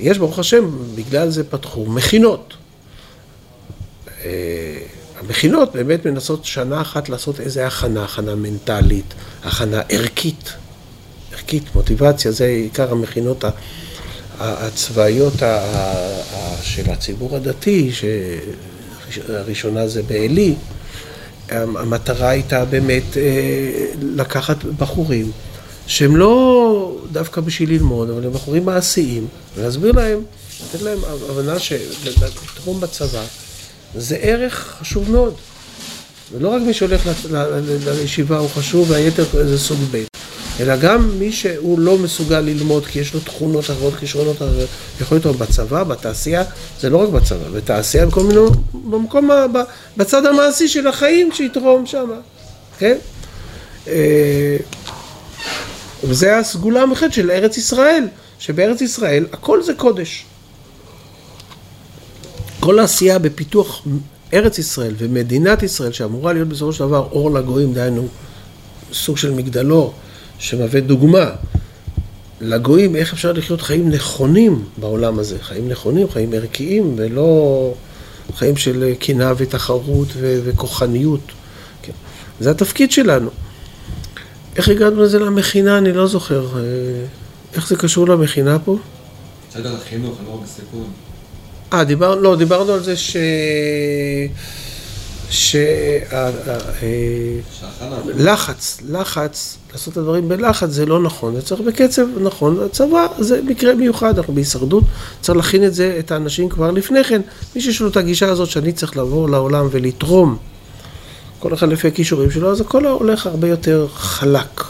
יש 0.00 0.18
ברוך 0.18 0.38
השם, 0.38 0.70
בגלל 0.94 1.30
זה 1.30 1.44
פתחו 1.44 1.86
מכינות. 1.86 2.54
אה, 4.24 4.78
המכינות 5.20 5.72
באמת 5.72 6.06
מנסות 6.06 6.44
שנה 6.44 6.80
אחת 6.80 7.08
לעשות 7.08 7.40
איזה 7.40 7.66
הכנה, 7.66 8.04
הכנה 8.04 8.34
מנטלית, 8.34 9.14
הכנה 9.44 9.82
ערכית. 9.88 10.52
ערכית, 11.32 11.74
מוטיבציה, 11.74 12.32
זה 12.32 12.46
עיקר 12.46 12.92
המכינות 12.92 13.44
הצבאיות 14.40 15.34
של 16.62 16.90
הציבור 16.90 17.36
הדתי, 17.36 17.90
שהראשונה 19.10 19.88
זה 19.88 20.02
בעלי, 20.02 20.54
המטרה 21.50 22.28
הייתה 22.28 22.64
באמת 22.64 23.16
אה, 23.16 23.22
לקחת 24.02 24.64
בחורים 24.64 25.32
שהם 25.86 26.16
לא 26.16 26.96
דווקא 27.12 27.40
בשביל 27.40 27.70
ללמוד, 27.70 28.10
אבל 28.10 28.24
הם 28.26 28.32
בחורים 28.32 28.64
מעשיים, 28.64 29.26
ולהסביר 29.56 29.92
להם, 29.92 30.22
לתת 30.64 30.82
להם 30.82 30.98
הבנה 31.30 31.58
שלתרום 31.58 32.80
בצבא 32.80 33.24
זה 33.94 34.16
ערך 34.16 34.76
חשוב 34.80 35.10
מאוד. 35.10 35.34
ולא 36.32 36.48
רק 36.48 36.62
מי 36.62 36.74
שהולך 36.74 37.08
לישיבה 37.86 38.38
הוא 38.38 38.48
חשוב, 38.50 38.90
והיתר 38.90 39.24
זה 39.32 39.58
סוג 39.58 39.78
ב'. 39.90 40.17
אלא 40.60 40.76
גם 40.76 41.18
מי 41.18 41.32
שהוא 41.32 41.78
לא 41.78 41.98
מסוגל 41.98 42.40
ללמוד 42.40 42.86
כי 42.86 42.98
יש 42.98 43.14
לו 43.14 43.20
תכונות 43.20 43.64
אחרות, 43.64 43.94
כישרונות 43.94 44.36
אחרות, 44.36 44.68
יכול 45.00 45.18
להיות 45.24 45.36
בצבא, 45.36 45.84
בתעשייה, 45.84 46.44
זה 46.80 46.90
לא 46.90 47.02
רק 47.02 47.08
בצבא, 47.08 47.48
בתעשייה, 47.54 48.06
בכל 48.06 48.22
מיני, 48.22 48.40
במקום, 48.90 49.30
בצד 49.96 50.26
המעשי 50.26 50.68
של 50.68 50.86
החיים 50.86 51.32
שיתרום 51.32 51.86
שם, 51.86 52.10
כן? 52.78 52.96
אה, 53.88 54.56
וזה 56.04 56.38
הסגולה 56.38 56.82
המחד 56.82 57.12
של 57.12 57.30
ארץ 57.30 57.56
ישראל, 57.56 58.04
שבארץ 58.38 58.80
ישראל 58.80 59.26
הכל 59.32 59.62
זה 59.62 59.74
קודש. 59.74 60.24
כל 62.60 62.78
העשייה 62.78 63.18
בפיתוח 63.18 63.84
ארץ 64.34 64.58
ישראל 64.58 64.94
ומדינת 64.98 65.62
ישראל, 65.62 65.92
שאמורה 65.92 66.32
להיות 66.32 66.48
בסופו 66.48 66.72
של 66.72 66.84
דבר 66.84 67.08
אור 67.12 67.30
לגויים, 67.30 67.74
דהיינו 67.74 68.08
סוג 68.92 69.16
של 69.16 69.30
מגדלור, 69.30 69.94
שמהווה 70.38 70.80
דוגמה 70.80 71.30
לגויים 72.40 72.96
איך 72.96 73.12
אפשר 73.12 73.32
לחיות 73.32 73.62
חיים 73.62 73.90
נכונים 73.90 74.64
בעולם 74.76 75.18
הזה, 75.18 75.38
חיים 75.40 75.68
נכונים, 75.68 76.10
חיים 76.10 76.32
ערכיים, 76.32 76.94
ולא 76.96 77.74
חיים 78.36 78.56
של 78.56 78.92
קנאה 78.98 79.32
ותחרות 79.36 80.08
וכוחניות. 80.16 81.20
כן. 81.82 81.92
זה 82.40 82.50
התפקיד 82.50 82.92
שלנו. 82.92 83.30
איך 84.56 84.68
הגענו 84.68 85.02
לזה 85.02 85.18
למכינה, 85.18 85.78
אני 85.78 85.92
לא 85.92 86.06
זוכר. 86.06 86.46
אה, 86.56 86.62
איך 87.54 87.68
זה 87.68 87.76
קשור 87.76 88.08
למכינה 88.08 88.58
פה? 88.58 88.76
בסדר, 89.50 89.76
החינוך, 89.76 90.16
אני 90.20 90.26
לא 90.26 90.34
רק 90.34 90.40
בסיכון. 90.44 90.90
אה, 91.72 91.84
דיבר, 91.84 92.14
לא, 92.14 92.36
דיברנו 92.36 92.72
על 92.72 92.82
זה 92.82 92.96
ש... 92.96 93.16
ש... 95.30 95.56
אה, 96.12 96.30
לחץ, 98.16 98.78
לחץ, 98.88 99.57
לעשות 99.78 99.92
את 99.92 99.98
הדברים 99.98 100.28
בלחץ 100.28 100.70
זה 100.70 100.86
לא 100.86 101.02
נכון, 101.02 101.34
זה 101.34 101.42
צריך 101.42 101.60
בקצב 101.60 102.02
נכון, 102.20 102.58
הצבא 102.66 103.06
זה 103.18 103.40
מקרה 103.42 103.74
מיוחד, 103.74 104.18
אנחנו 104.18 104.34
בהישרדות, 104.34 104.84
צריך 105.20 105.36
להכין 105.36 105.64
את 105.64 105.74
זה, 105.74 105.96
את 105.98 106.10
האנשים 106.10 106.48
כבר 106.48 106.70
לפני 106.70 107.04
כן, 107.04 107.20
מי 107.56 107.60
שיש 107.62 107.80
לו 107.80 107.88
את 107.88 107.96
הגישה 107.96 108.28
הזאת 108.28 108.48
שאני 108.48 108.72
צריך 108.72 108.96
לעבור 108.96 109.30
לעולם 109.30 109.68
ולתרום, 109.70 110.36
כל 111.38 111.54
אחד 111.54 111.68
לפי 111.68 111.88
הכישורים 111.88 112.30
שלו, 112.30 112.50
אז 112.50 112.60
הכל 112.60 112.86
הולך 112.86 113.26
הרבה 113.26 113.48
יותר 113.48 113.86
חלק, 113.94 114.64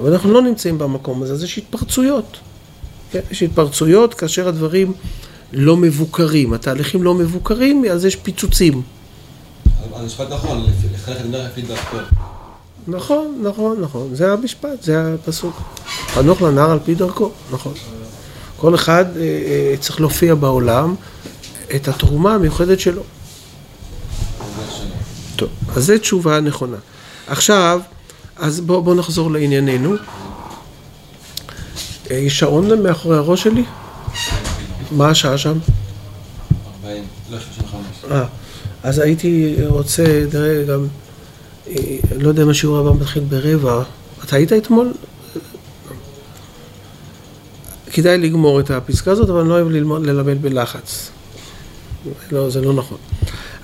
אבל 0.00 0.12
אנחנו 0.12 0.32
לא 0.32 0.42
נמצאים 0.42 0.78
במקום 0.78 1.22
הזה, 1.22 1.32
אז 1.32 1.44
יש 1.44 1.58
התפרצויות, 1.58 2.36
כן? 3.10 3.20
יש 3.30 3.42
התפרצויות 3.42 4.14
כאשר 4.14 4.48
הדברים 4.48 4.92
לא 5.52 5.76
מבוקרים, 5.76 6.52
התהליכים 6.52 7.02
לא 7.02 7.14
מבוקרים, 7.14 7.84
אז 7.92 8.04
יש 8.04 8.16
פיצוצים. 8.16 8.82
המשפט 9.94 10.32
נכון, 10.32 10.66
לחנך 10.94 11.16
את 11.20 11.24
הדרך 11.24 11.50
לפי 11.50 11.62
דרכו. 11.62 11.96
נכון, 12.88 13.42
נכון, 13.42 13.80
נכון, 13.80 14.14
זה 14.14 14.32
המשפט, 14.32 14.82
זה 14.82 15.14
הפסוק. 15.14 15.60
חנוך 15.86 16.42
לנער 16.42 16.70
על 16.70 16.78
פי 16.84 16.94
דרכו, 16.94 17.30
נכון. 17.50 17.72
כל 18.56 18.74
אחד 18.74 19.04
אה, 19.16 19.22
אה, 19.22 19.74
צריך 19.80 20.00
להופיע 20.00 20.34
בעולם 20.34 20.94
את 21.74 21.88
התרומה 21.88 22.34
המיוחדת 22.34 22.80
שלו. 22.80 23.02
טוב, 25.36 25.48
אז 25.76 25.84
זו 25.84 25.98
תשובה 25.98 26.40
נכונה. 26.40 26.76
עכשיו, 27.26 27.80
אז 28.36 28.60
בואו 28.60 28.82
בוא 28.82 28.94
נחזור 28.94 29.30
לענייננו. 29.30 29.94
אה, 32.10 32.16
יש 32.16 32.38
שעון 32.38 32.82
מאחורי 32.82 33.16
הראש 33.16 33.42
שלי? 33.42 33.64
מה 34.90 35.08
השעה 35.08 35.38
שם? 35.38 35.58
40, 36.84 37.04
לא 37.30 37.38
35. 37.40 38.10
אה, 38.10 38.24
אז 38.82 38.98
הייתי 38.98 39.56
רוצה, 39.66 40.24
תראה, 40.30 40.64
גם, 40.64 40.86
לא 42.18 42.28
יודע 42.28 42.42
אם 42.42 42.48
השיעור 42.48 42.78
הבא 42.78 42.92
מתחיל 43.00 43.22
ברבע. 43.22 43.82
אתה 44.24 44.36
היית 44.36 44.52
אתמול? 44.52 44.92
כדאי 47.92 48.18
לגמור 48.18 48.60
את 48.60 48.70
הפסקה 48.70 49.10
הזאת, 49.10 49.30
אבל 49.30 49.40
אני 49.40 49.48
לא 49.48 49.54
אוהב 49.54 49.68
ללמוד, 49.68 50.06
ללמד 50.06 50.42
בלחץ. 50.42 51.10
לא, 52.32 52.50
זה 52.50 52.60
לא 52.60 52.72
נכון. 52.72 52.98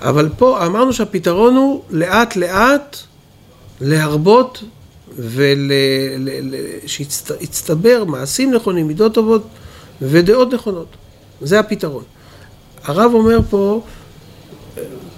אבל 0.01 0.29
פה 0.37 0.65
אמרנו 0.65 0.93
שהפתרון 0.93 1.55
הוא 1.55 1.81
לאט 1.89 2.35
לאט 2.35 2.97
להרבות 3.81 4.63
ושיצטבר 6.85 8.03
מעשים 8.03 8.53
נכונים, 8.53 8.87
מידות 8.87 9.13
טובות 9.13 9.47
ודעות 10.01 10.53
נכונות. 10.53 10.87
זה 11.41 11.59
הפתרון. 11.59 12.03
הרב 12.83 13.11
אומר 13.13 13.39
פה 13.49 13.81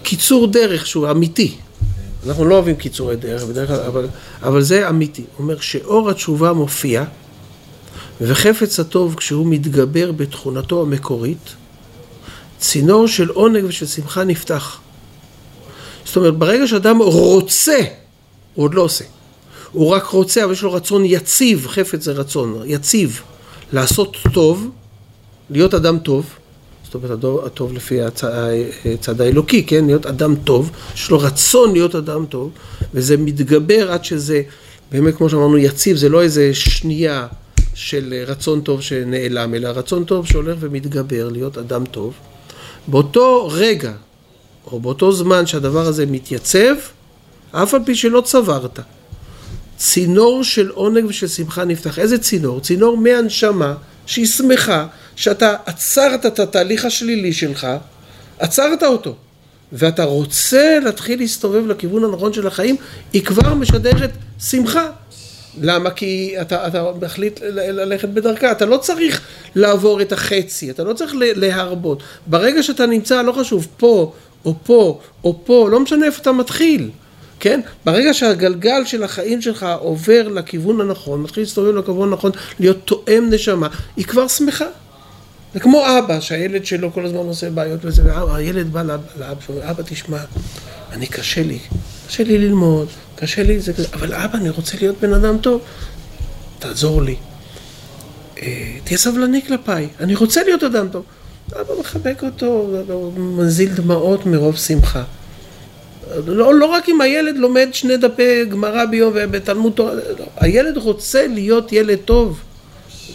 קיצור 0.04 0.48
דרך 0.48 0.88
שהוא 0.88 1.12
אמיתי. 1.12 1.58
אנחנו 2.26 2.46
לא 2.46 2.56
אוהבים 2.56 2.76
קיצורי 2.76 3.16
דרך 3.16 3.44
בדרך 3.44 3.70
כלל, 3.70 3.80
אבל, 3.80 4.08
אבל 4.44 4.62
זה 4.62 4.90
אמיתי. 4.90 5.22
הוא 5.22 5.44
אומר 5.44 5.60
שאור 5.60 6.10
התשובה 6.10 6.54
מופיע, 6.54 7.04
וחפץ 8.22 8.80
הטוב 8.80 9.16
כשהוא 9.16 9.48
מתגבר 9.50 10.12
בתכונתו 10.12 10.82
המקורית, 10.82 11.56
צינור 12.60 13.08
של 13.08 13.30
עונג 13.30 13.64
ושל 13.68 13.86
שמחה 13.86 14.24
נפתח. 14.24 14.80
זאת 16.06 16.16
אומרת, 16.16 16.38
ברגע 16.38 16.68
שאדם 16.68 16.98
רוצה, 17.02 17.78
הוא 18.54 18.66
עוד 18.66 18.74
לא 18.74 18.82
עושה. 18.82 19.06
הוא 19.72 19.90
רק 19.90 20.06
רוצה, 20.06 20.44
אבל 20.44 20.54
יש 20.54 20.62
לו 20.62 20.74
רצון 20.74 21.06
יציב, 21.06 21.68
חפץ 21.68 22.04
זה 22.04 22.12
רצון, 22.12 22.62
יציב, 22.66 23.22
לעשות 23.74 24.18
טוב, 24.34 24.70
להיות 25.50 25.74
אדם 25.74 26.00
טוב, 26.00 26.26
זאת 26.88 26.96
אומרת 26.96 27.46
הטוב 27.46 27.74
לפי 27.74 28.02
הצד 28.02 29.22
האלוקי, 29.22 29.64
כן? 29.64 29.86
להיות 29.86 30.06
אדם 30.06 30.36
טוב, 30.36 30.72
יש 30.96 31.10
לו 31.10 31.20
רצון 31.20 31.74
להיות 31.74 31.96
אדם 31.96 32.26
טוב, 32.26 32.52
וזה 32.94 33.18
מתגבר 33.18 33.92
עד 33.92 34.06
שזה 34.06 34.42
באמת 34.92 35.16
כמו 35.16 35.30
שאמרנו 35.30 35.58
יציב, 35.58 35.98
זה 35.98 36.10
לא 36.10 36.22
איזה 36.22 36.54
שנייה 36.54 37.28
של 37.74 38.24
רצון 38.28 38.62
טוב 38.62 38.82
שנעלם, 38.82 39.54
אלא 39.56 39.68
רצון 39.68 40.04
טוב 40.04 40.28
שהולך 40.28 40.58
ומתגבר, 40.60 41.30
להיות 41.30 41.58
אדם 41.58 41.86
טוב. 41.86 42.14
באותו 42.88 43.50
רגע, 43.52 43.94
או 44.72 44.80
באותו 44.80 45.12
זמן 45.12 45.46
שהדבר 45.46 45.88
הזה 45.88 46.06
מתייצב, 46.06 46.76
אף 47.52 47.74
על 47.74 47.82
פי 47.86 47.96
שלא 47.96 48.22
צברת, 48.22 48.80
צינור 49.78 50.44
של 50.44 50.70
עונג 50.70 51.06
ושל 51.06 51.28
שמחה 51.28 51.66
נפתח. 51.66 52.00
איזה 52.00 52.18
צינור? 52.18 52.60
צינור 52.60 52.98
מהנשמה 52.98 53.74
שהיא 54.08 54.26
שמחה 54.26 54.88
שאתה 55.16 55.56
עצרת 55.66 56.26
את 56.26 56.40
התהליך 56.40 56.86
השלילי 56.86 57.34
שלך, 57.34 57.68
עצרת 58.40 58.84
אותו, 58.84 59.16
ואתה 59.72 60.04
רוצה 60.04 60.80
להתחיל 60.84 61.20
להסתובב 61.20 61.68
לכיוון 61.68 62.04
הנכון 62.04 62.34
של 62.34 62.48
החיים, 62.48 62.76
היא 63.14 63.26
כבר 63.26 63.54
משדרת 63.54 64.12
שמחה. 64.40 64.90
למה? 65.62 65.90
כי 65.90 66.36
אתה, 66.42 66.68
אתה 66.68 66.92
מחליט 67.02 67.40
ללכת 67.54 68.10
בדרכה, 68.10 68.52
אתה 68.52 68.66
לא 68.66 68.78
צריך 68.78 69.22
לעבור 69.56 70.02
את 70.02 70.12
החצי, 70.12 70.70
אתה 70.70 70.84
לא 70.84 70.94
צריך 70.94 71.14
להרבות. 71.18 72.04
ברגע 72.28 72.64
שאתה 72.64 72.86
נמצא, 72.86 73.22
לא 73.22 73.32
חשוב, 73.32 73.68
פה, 73.78 74.14
או 74.46 74.54
פה, 74.64 75.00
או 75.24 75.40
פה, 75.46 75.70
לא 75.72 75.80
משנה 75.80 76.06
איפה 76.06 76.22
אתה 76.22 76.32
מתחיל. 76.32 76.90
כן? 77.40 77.62
ברגע 77.86 78.14
שהגלגל 78.14 78.86
של 78.86 79.04
החיים 79.04 79.42
שלך 79.42 79.66
עובר 79.80 80.28
לכיוון 80.28 80.82
הנכון, 80.82 81.22
מתחיל 81.22 81.44
להסתובב 81.44 81.76
לכיוון 81.76 82.12
הנכון, 82.12 82.32
להיות 82.60 82.78
תואם 82.86 83.28
נשמה, 83.32 83.68
היא 83.96 84.06
כבר 84.06 84.28
שמחה. 84.28 84.66
זה 85.54 85.60
כמו 85.60 85.84
אבא, 86.00 86.20
שהילד 86.20 86.66
שלו 86.66 86.94
כל 86.94 87.06
הזמן 87.06 87.18
עושה 87.18 87.50
בעיות 87.50 87.80
וזה, 87.84 88.04
והילד 88.26 88.74
בא 88.74 88.84
לאבא 89.20 89.42
שלו, 89.46 89.56
אבא 89.70 89.84
תשמע, 89.86 90.18
אני 90.92 91.08
קשה 91.08 91.44
לי, 91.44 91.60
קשה 92.08 92.24
לי 92.24 92.38
ללמוד, 92.38 92.88
קשה 93.16 93.44
לי 93.44 93.60
זה 93.60 93.74
כזה, 93.74 93.88
אבל 93.94 94.14
אבא, 94.14 94.38
אני 94.38 94.50
רוצה 94.50 94.78
להיות 94.82 94.96
בן 95.02 95.14
אדם 95.14 95.38
טוב, 95.38 95.62
תעזור 96.60 97.02
לי. 97.02 97.16
אה, 98.42 98.78
תהיה 98.84 98.98
סבלני 98.98 99.42
כלפיי, 99.42 99.88
אני 100.00 100.16
רוצה 100.16 100.44
להיות 100.44 100.64
אדם 100.64 100.88
טוב. 100.90 101.04
אבא 101.52 101.80
מחבק 101.80 102.24
אותו, 102.24 102.68
מזיל 103.18 103.74
דמעות 103.74 104.26
מרוב 104.26 104.58
שמחה. 104.58 105.04
לא, 106.26 106.56
לא 106.56 106.66
רק 106.66 106.90
אם 106.90 107.02
הילד 107.02 107.38
לומד 107.38 107.70
שני 107.72 107.98
דפי 107.98 108.46
גמרא 108.46 108.86
ביום 108.86 109.14
ובתלמוד 109.16 109.74
תורה, 109.74 109.94
לא. 109.94 110.02
הילד 110.38 110.78
רוצה 110.78 111.28
להיות 111.28 111.72
ילד 111.72 111.98
טוב, 112.06 112.40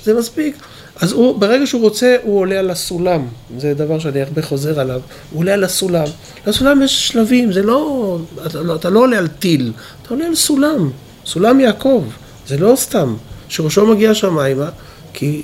זה 0.05 0.15
מספיק. 0.15 0.57
אז 1.01 1.13
הוא, 1.13 1.39
ברגע 1.39 1.67
שהוא 1.67 1.83
רוצה, 1.83 2.17
הוא 2.23 2.39
עולה 2.39 2.59
על 2.59 2.71
הסולם. 2.71 3.27
זה 3.59 3.75
דבר 3.75 3.99
שאני 3.99 4.23
הרבה 4.23 4.43
חוזר 4.43 4.81
עליו. 4.81 5.01
הוא 5.31 5.41
עולה 5.41 5.55
על 5.55 5.65
הסולם. 5.65 6.07
לסולם 6.47 6.83
יש 6.83 7.09
שלבים, 7.09 7.53
זה 7.53 7.63
לא... 7.63 8.19
אתה, 8.47 8.63
לא... 8.63 8.75
אתה 8.75 8.91
לא 8.91 9.01
עולה 9.01 9.19
על 9.19 9.29
טיל, 9.29 9.73
אתה 10.03 10.15
עולה 10.15 10.27
על 10.27 10.35
סולם. 10.35 10.91
סולם 11.27 11.61
יעקב. 11.61 12.05
זה 12.47 12.59
לא 12.59 12.73
סתם. 12.77 13.17
שראשו 13.49 13.87
מגיע 13.87 14.15
שמיימה, 14.15 14.69
כי 15.13 15.43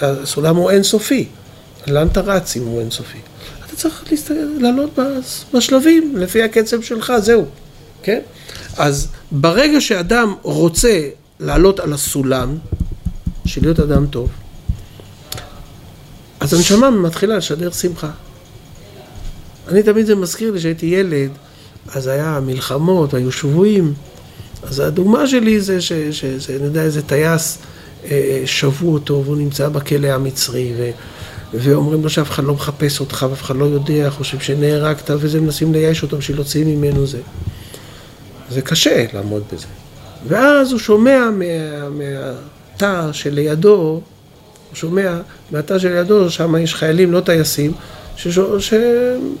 הסולם 0.00 0.56
הוא 0.56 0.70
אינסופי. 0.70 1.26
לאן 1.86 2.06
אתה 2.06 2.20
רץ 2.20 2.56
אם 2.56 2.62
הוא 2.62 2.80
אינסופי? 2.80 3.18
צריך 3.80 4.04
לעלות 4.58 4.98
בשלבים, 5.54 6.16
לפי 6.16 6.42
הקצב 6.42 6.82
שלך, 6.82 7.12
זהו. 7.18 7.46
כן? 8.02 8.20
אז 8.76 9.08
ברגע 9.32 9.80
שאדם 9.80 10.34
רוצה 10.42 11.08
לעלות 11.40 11.80
על 11.80 11.92
הסולם, 11.92 12.58
של 13.46 13.60
להיות 13.62 13.80
אדם 13.80 14.06
טוב, 14.06 14.28
אז 16.40 16.54
הנשמה 16.54 16.90
מתחילה 16.90 17.36
לשדר 17.36 17.70
שמחה. 17.70 18.10
אני 19.68 19.82
תמיד 19.82 20.06
זה 20.06 20.14
מזכיר 20.14 20.52
לי 20.52 20.60
שהייתי 20.60 20.86
ילד, 20.86 21.30
אז 21.94 22.06
היה 22.06 22.40
מלחמות, 22.46 23.14
היו 23.14 23.32
שבויים, 23.32 23.94
אז 24.62 24.80
הדוגמה 24.80 25.26
שלי 25.26 25.60
זה 25.60 25.80
שאני 25.80 26.64
יודע, 26.64 26.82
איזה 26.82 27.02
טייס, 27.02 27.58
אה, 28.04 28.42
שבו 28.46 28.92
אותו 28.92 29.22
והוא 29.24 29.36
נמצא 29.36 29.68
בכלא 29.68 30.08
המצרי, 30.08 30.72
ו, 30.78 30.90
ואומרים 31.54 32.02
לו 32.02 32.10
שאף 32.10 32.30
אחד 32.30 32.44
לא 32.44 32.54
מחפש 32.54 33.00
אותך 33.00 33.26
ואף 33.30 33.42
אחד 33.42 33.56
לא 33.56 33.64
יודע, 33.64 34.10
חושב 34.10 34.40
שנהרגת, 34.40 35.10
וזה 35.10 35.40
מנסים 35.40 35.72
לייאש 35.72 36.04
בשביל 36.04 36.36
להוציא 36.36 36.64
ממנו 36.64 37.06
זה. 37.06 37.20
זה 38.50 38.62
קשה 38.62 39.04
לעמוד 39.12 39.42
בזה. 39.52 39.66
ואז 40.28 40.72
הוא 40.72 40.80
שומע 40.80 41.30
מה, 41.30 41.44
מהתא 41.90 43.12
שלידו, 43.12 43.76
הוא 43.76 44.00
שומע 44.74 45.20
מהתא 45.50 45.78
שלידו, 45.78 46.30
שם 46.30 46.54
יש 46.56 46.74
חיילים, 46.74 47.12
לא 47.12 47.20
טייסים, 47.20 47.72
ש... 48.16 48.28
ש... 48.58 48.74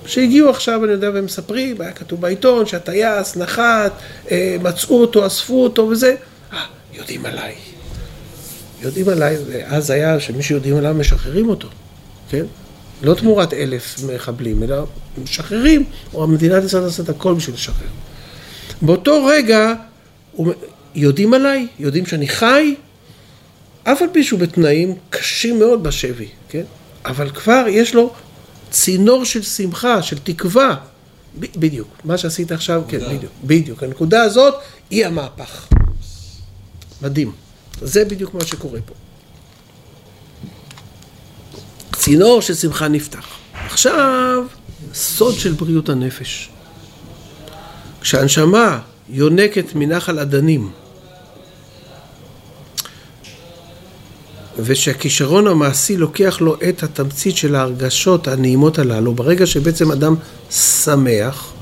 שהגיעו 0.06 0.50
עכשיו, 0.50 0.84
אני 0.84 0.92
יודע, 0.92 1.10
והם 1.14 1.24
מספרים, 1.24 1.80
היה 1.80 1.92
כתוב 1.92 2.20
בעיתון 2.20 2.66
שהטייס 2.66 3.36
נחת, 3.36 3.92
אה, 4.30 4.56
מצאו 4.62 5.00
אותו, 5.00 5.26
אספו 5.26 5.62
אותו 5.62 5.88
וזה, 5.88 6.14
אה, 6.52 6.58
יודעים 6.94 7.26
עליי. 7.26 7.54
יודעים 8.82 9.08
עליי, 9.08 9.36
ואז 9.46 9.90
היה 9.90 10.20
שמי 10.20 10.42
שיודעים 10.42 10.76
עליו 10.76 10.94
משחררים 10.94 11.48
אותו, 11.48 11.68
כן? 12.30 12.44
לא 13.02 13.14
תמורת 13.14 13.52
אלף 13.54 13.96
מחבלים, 14.14 14.62
אלא 14.62 14.84
משחררים, 15.22 15.84
או 16.14 16.24
המדינת 16.24 16.64
ישראל 16.64 16.84
עושה 16.84 17.02
את 17.02 17.08
הכל 17.08 17.34
בשביל 17.34 17.54
לשחרר. 17.54 17.86
באותו 18.82 19.24
רגע, 19.24 19.74
יודעים 20.94 21.34
עליי, 21.34 21.66
יודעים 21.78 22.06
שאני 22.06 22.28
חי, 22.28 22.74
אף 23.84 24.02
על 24.02 24.08
פי 24.12 24.24
שהוא 24.24 24.40
בתנאים 24.40 24.94
קשים 25.10 25.58
מאוד 25.58 25.82
בשבי, 25.82 26.28
כן? 26.48 26.62
אבל 27.04 27.30
כבר 27.30 27.64
יש 27.68 27.94
לו 27.94 28.12
צינור 28.70 29.24
של 29.24 29.42
שמחה, 29.42 30.02
של 30.02 30.18
תקווה. 30.18 30.76
ב- 31.40 31.46
בדיוק, 31.60 31.88
מה 32.04 32.18
שעשית 32.18 32.52
עכשיו, 32.52 32.82
כן, 32.88 32.98
בדיוק, 32.98 33.32
בדיוק. 33.44 33.82
הנקודה 33.82 34.22
הזאת 34.22 34.54
היא 34.90 35.06
המהפך. 35.06 35.66
מדהים. 37.02 37.32
זה 37.82 38.04
בדיוק 38.04 38.34
מה 38.34 38.44
שקורה 38.44 38.80
פה. 38.86 38.94
צינור 42.00 42.42
של 42.42 42.54
שמחה 42.54 42.88
נפתח. 42.88 43.26
עכשיו, 43.66 44.44
סוד 44.94 45.34
של 45.34 45.52
בריאות 45.52 45.88
הנפש. 45.88 46.48
כשהנשמה 48.00 48.78
יונקת 49.08 49.64
מנחל 49.74 50.18
אדנים, 50.18 50.70
ושהכישרון 54.58 55.46
המעשי 55.46 55.96
לוקח 55.96 56.40
לו 56.40 56.56
את 56.68 56.82
התמצית 56.82 57.36
של 57.36 57.54
ההרגשות 57.54 58.28
הנעימות 58.28 58.78
הללו, 58.78 59.14
ברגע 59.14 59.46
שבעצם 59.46 59.92
אדם 59.92 60.14
שמח, 60.50 61.52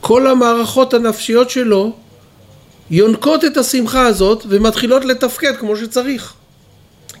כל 0.00 0.26
המערכות 0.26 0.94
הנפשיות 0.94 1.50
שלו 1.50 1.96
יונקות 2.90 3.44
את 3.44 3.56
השמחה 3.56 4.06
הזאת 4.06 4.46
ומתחילות 4.48 5.04
לתפקד 5.04 5.56
כמו 5.56 5.76
שצריך. 5.76 6.32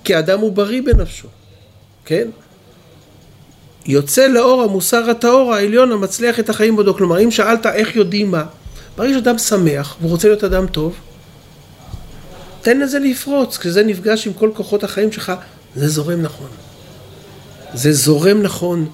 כי 0.04 0.14
האדם 0.14 0.40
הוא 0.40 0.52
בריא 0.52 0.82
בנפשו, 0.82 1.28
כן? 2.06 2.28
יוצא 3.86 4.26
לאור 4.26 4.62
המוסר 4.62 5.10
הטהור 5.10 5.54
העליון 5.54 5.92
המצליח 5.92 6.40
את 6.40 6.50
החיים 6.50 6.76
בודו. 6.76 6.94
כלומר, 6.94 7.20
אם 7.20 7.30
שאלת 7.30 7.66
איך 7.66 7.96
יודעים 7.96 8.30
מה, 8.30 8.44
ברגע 8.96 9.14
שאדם 9.14 9.38
שמח 9.38 9.96
והוא 10.00 10.10
רוצה 10.10 10.28
להיות 10.28 10.44
אדם 10.44 10.66
טוב, 10.66 10.94
תן 12.62 12.80
לזה 12.80 12.98
לפרוץ, 12.98 13.58
כשזה 13.58 13.84
נפגש 13.84 14.26
עם 14.26 14.32
כל 14.32 14.50
כוחות 14.54 14.84
החיים 14.84 15.12
שלך, 15.12 15.32
זה 15.76 15.88
זורם 15.88 16.22
נכון. 16.22 16.48
זה 17.74 17.92
זורם 17.92 18.42
נכון. 18.42 18.88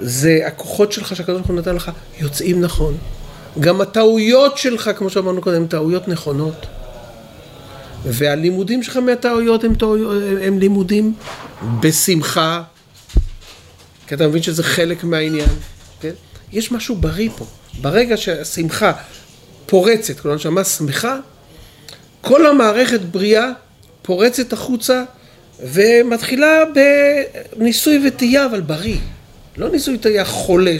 זה 0.00 0.40
הכוחות 0.46 0.92
שלך 0.92 1.16
שהקדוש 1.16 1.36
ברוך 1.36 1.46
הוא 1.46 1.56
נתן 1.56 1.74
לך 1.74 1.90
יוצאים 2.20 2.60
נכון. 2.60 2.96
גם 3.60 3.80
הטעויות 3.80 4.58
שלך, 4.58 4.90
כמו 4.96 5.10
שאמרנו 5.10 5.40
קודם, 5.40 5.66
טעויות 5.66 6.08
נכונות. 6.08 6.66
והלימודים 8.04 8.82
שלך 8.82 8.96
מהטעויות 8.96 9.64
הם, 9.64 9.74
טעויות, 9.74 10.22
הם 10.42 10.58
לימודים 10.58 11.14
בשמחה, 11.80 12.62
כי 14.06 14.14
אתה 14.14 14.28
מבין 14.28 14.42
שזה 14.42 14.62
חלק 14.62 15.04
מהעניין, 15.04 15.48
כן? 16.00 16.12
יש 16.52 16.72
משהו 16.72 16.96
בריא 16.96 17.30
פה. 17.36 17.46
ברגע 17.80 18.16
שהשמחה 18.16 18.92
פורצת, 19.66 20.20
כלומר 20.20 20.36
נשמה 20.36 20.64
שמחה, 20.64 21.18
כל 22.20 22.46
המערכת 22.46 23.00
בריאה 23.00 23.50
פורצת 24.02 24.52
החוצה 24.52 25.04
ומתחילה 25.60 26.62
בניסוי 27.56 28.08
וטעייה, 28.08 28.46
אבל 28.46 28.60
בריא. 28.60 28.98
לא 29.56 29.70
ניסוי 29.70 29.94
וטעייה 29.94 30.24
חולה, 30.24 30.76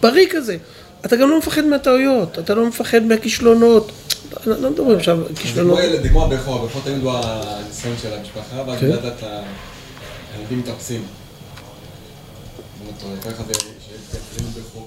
בריא 0.00 0.26
כזה. 0.30 0.56
אתה 1.04 1.16
גם 1.16 1.30
לא 1.30 1.38
מפחד 1.38 1.64
מהטעויות, 1.64 2.38
אתה 2.38 2.54
לא 2.54 2.66
מפחד 2.66 3.02
מהכישלונות. 3.02 3.92
לא, 4.46 4.56
לא 4.60 4.70
מדברים 4.70 4.96
עכשיו 4.96 5.18
על 5.26 5.34
כישלונות. 5.34 5.76
זה 5.76 5.82
כמו 5.82 5.94
ילד, 5.94 6.06
כמו 6.06 6.24
הבכור, 6.24 6.64
הבכור 6.64 6.82
תמיד 6.84 7.02
הוא 7.02 7.12
הניסיון 7.12 7.96
של 8.02 8.14
המשפחה, 8.14 8.62
ואז 8.66 8.80
כן. 8.80 8.86
לדעת 8.86 9.22
הילדים 10.36 10.58
מתאפסים. 10.58 11.02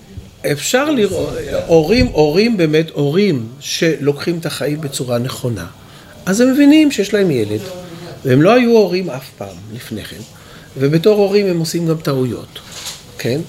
כאילו. 0.07 0.51
אפשר 0.51 0.91
לראות, 0.91 1.33
הורים, 1.67 2.05
הורים 2.05 2.57
באמת, 2.57 2.89
הורים 2.89 3.47
שלוקחים 3.59 4.37
את 4.37 4.45
החיים 4.45 4.81
בצורה 4.81 5.17
נכונה, 5.17 5.65
אז 6.25 6.41
הם 6.41 6.53
מבינים 6.53 6.91
שיש 6.91 7.13
להם 7.13 7.31
ילד, 7.31 7.61
והם 8.25 8.41
לא 8.41 8.53
היו 8.53 8.71
הורים 8.71 9.09
אף 9.09 9.29
פעם 9.37 9.55
לפני 9.73 10.03
כן, 10.03 10.21
ובתור 10.77 11.19
הורים 11.19 11.45
הם 11.45 11.59
עושים 11.59 11.87
גם 11.87 11.97
טעויות, 11.97 12.59
כן? 13.17 13.41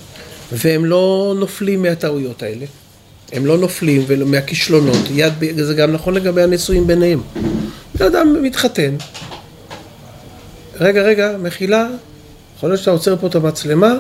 והם 0.53 0.85
לא 0.85 1.35
נופלים 1.39 1.83
מהטעויות 1.83 2.43
האלה, 2.43 2.67
הם 3.33 3.47
לא 3.47 3.59
נופלים 3.59 4.07
מהכישלונות, 4.27 4.99
יד, 5.11 5.33
זה 5.57 5.75
גם 5.75 5.93
נכון 5.93 6.15
לגבי 6.15 6.43
הנישואים 6.43 6.87
ביניהם. 6.87 7.21
בן 7.95 8.07
אדם 8.07 8.43
מתחתן, 8.43 8.97
רגע, 10.81 11.03
רגע, 11.03 11.37
מחילה, 11.39 11.87
יכול 12.57 12.69
להיות 12.69 12.81
שאתה 12.81 12.91
עוצר 12.91 13.17
פה 13.17 13.27
את 13.27 13.35
המצלמה? 13.35 13.93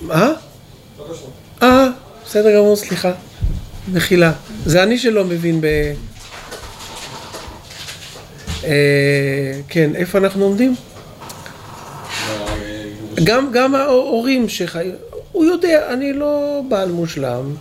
מה? 0.00 0.32
אה, 1.62 1.86
בסדר 2.26 2.56
גמור, 2.56 2.76
סליחה. 2.76 3.12
מחילה. 3.92 4.32
זה 4.66 4.82
אני 4.82 4.98
שלא 4.98 5.24
מבין 5.24 5.60
ב... 5.60 5.66
אה, 8.64 9.60
כן, 9.68 9.90
איפה 9.94 10.18
אנחנו 10.18 10.44
עומדים? 10.44 10.74
גם, 13.24 13.52
גם 13.52 13.74
ההורים 13.74 14.48
שחיים, 14.48 14.94
הוא 15.32 15.44
יודע, 15.44 15.92
אני 15.92 16.12
לא 16.12 16.62
בעל 16.68 16.92
מושלם, 16.92 17.54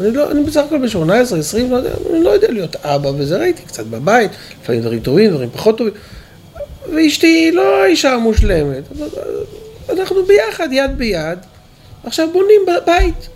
אני, 0.00 0.12
לא, 0.12 0.30
אני 0.30 0.44
בסך 0.44 0.62
הכל 0.66 0.78
ב-18, 0.78 1.36
20, 1.38 1.70
לא 1.70 1.76
יודע, 1.76 1.90
אני 2.10 2.24
לא 2.24 2.30
יודע 2.30 2.50
להיות 2.50 2.76
אבא 2.76 3.08
וזה, 3.08 3.38
ראיתי 3.38 3.62
קצת 3.62 3.86
בבית, 3.86 4.30
לפעמים 4.62 4.80
דברים 4.80 5.00
טובים, 5.00 5.30
דברים 5.30 5.50
פחות 5.50 5.78
טובים, 5.78 5.92
ואשתי 6.94 7.50
לא 7.52 7.82
האישה 7.82 8.12
המושלמת, 8.12 8.84
אנחנו 9.90 10.24
ביחד, 10.26 10.68
יד 10.72 10.90
ביד, 10.98 11.38
עכשיו 12.04 12.28
בונים 12.32 12.60
בית, 12.86 13.28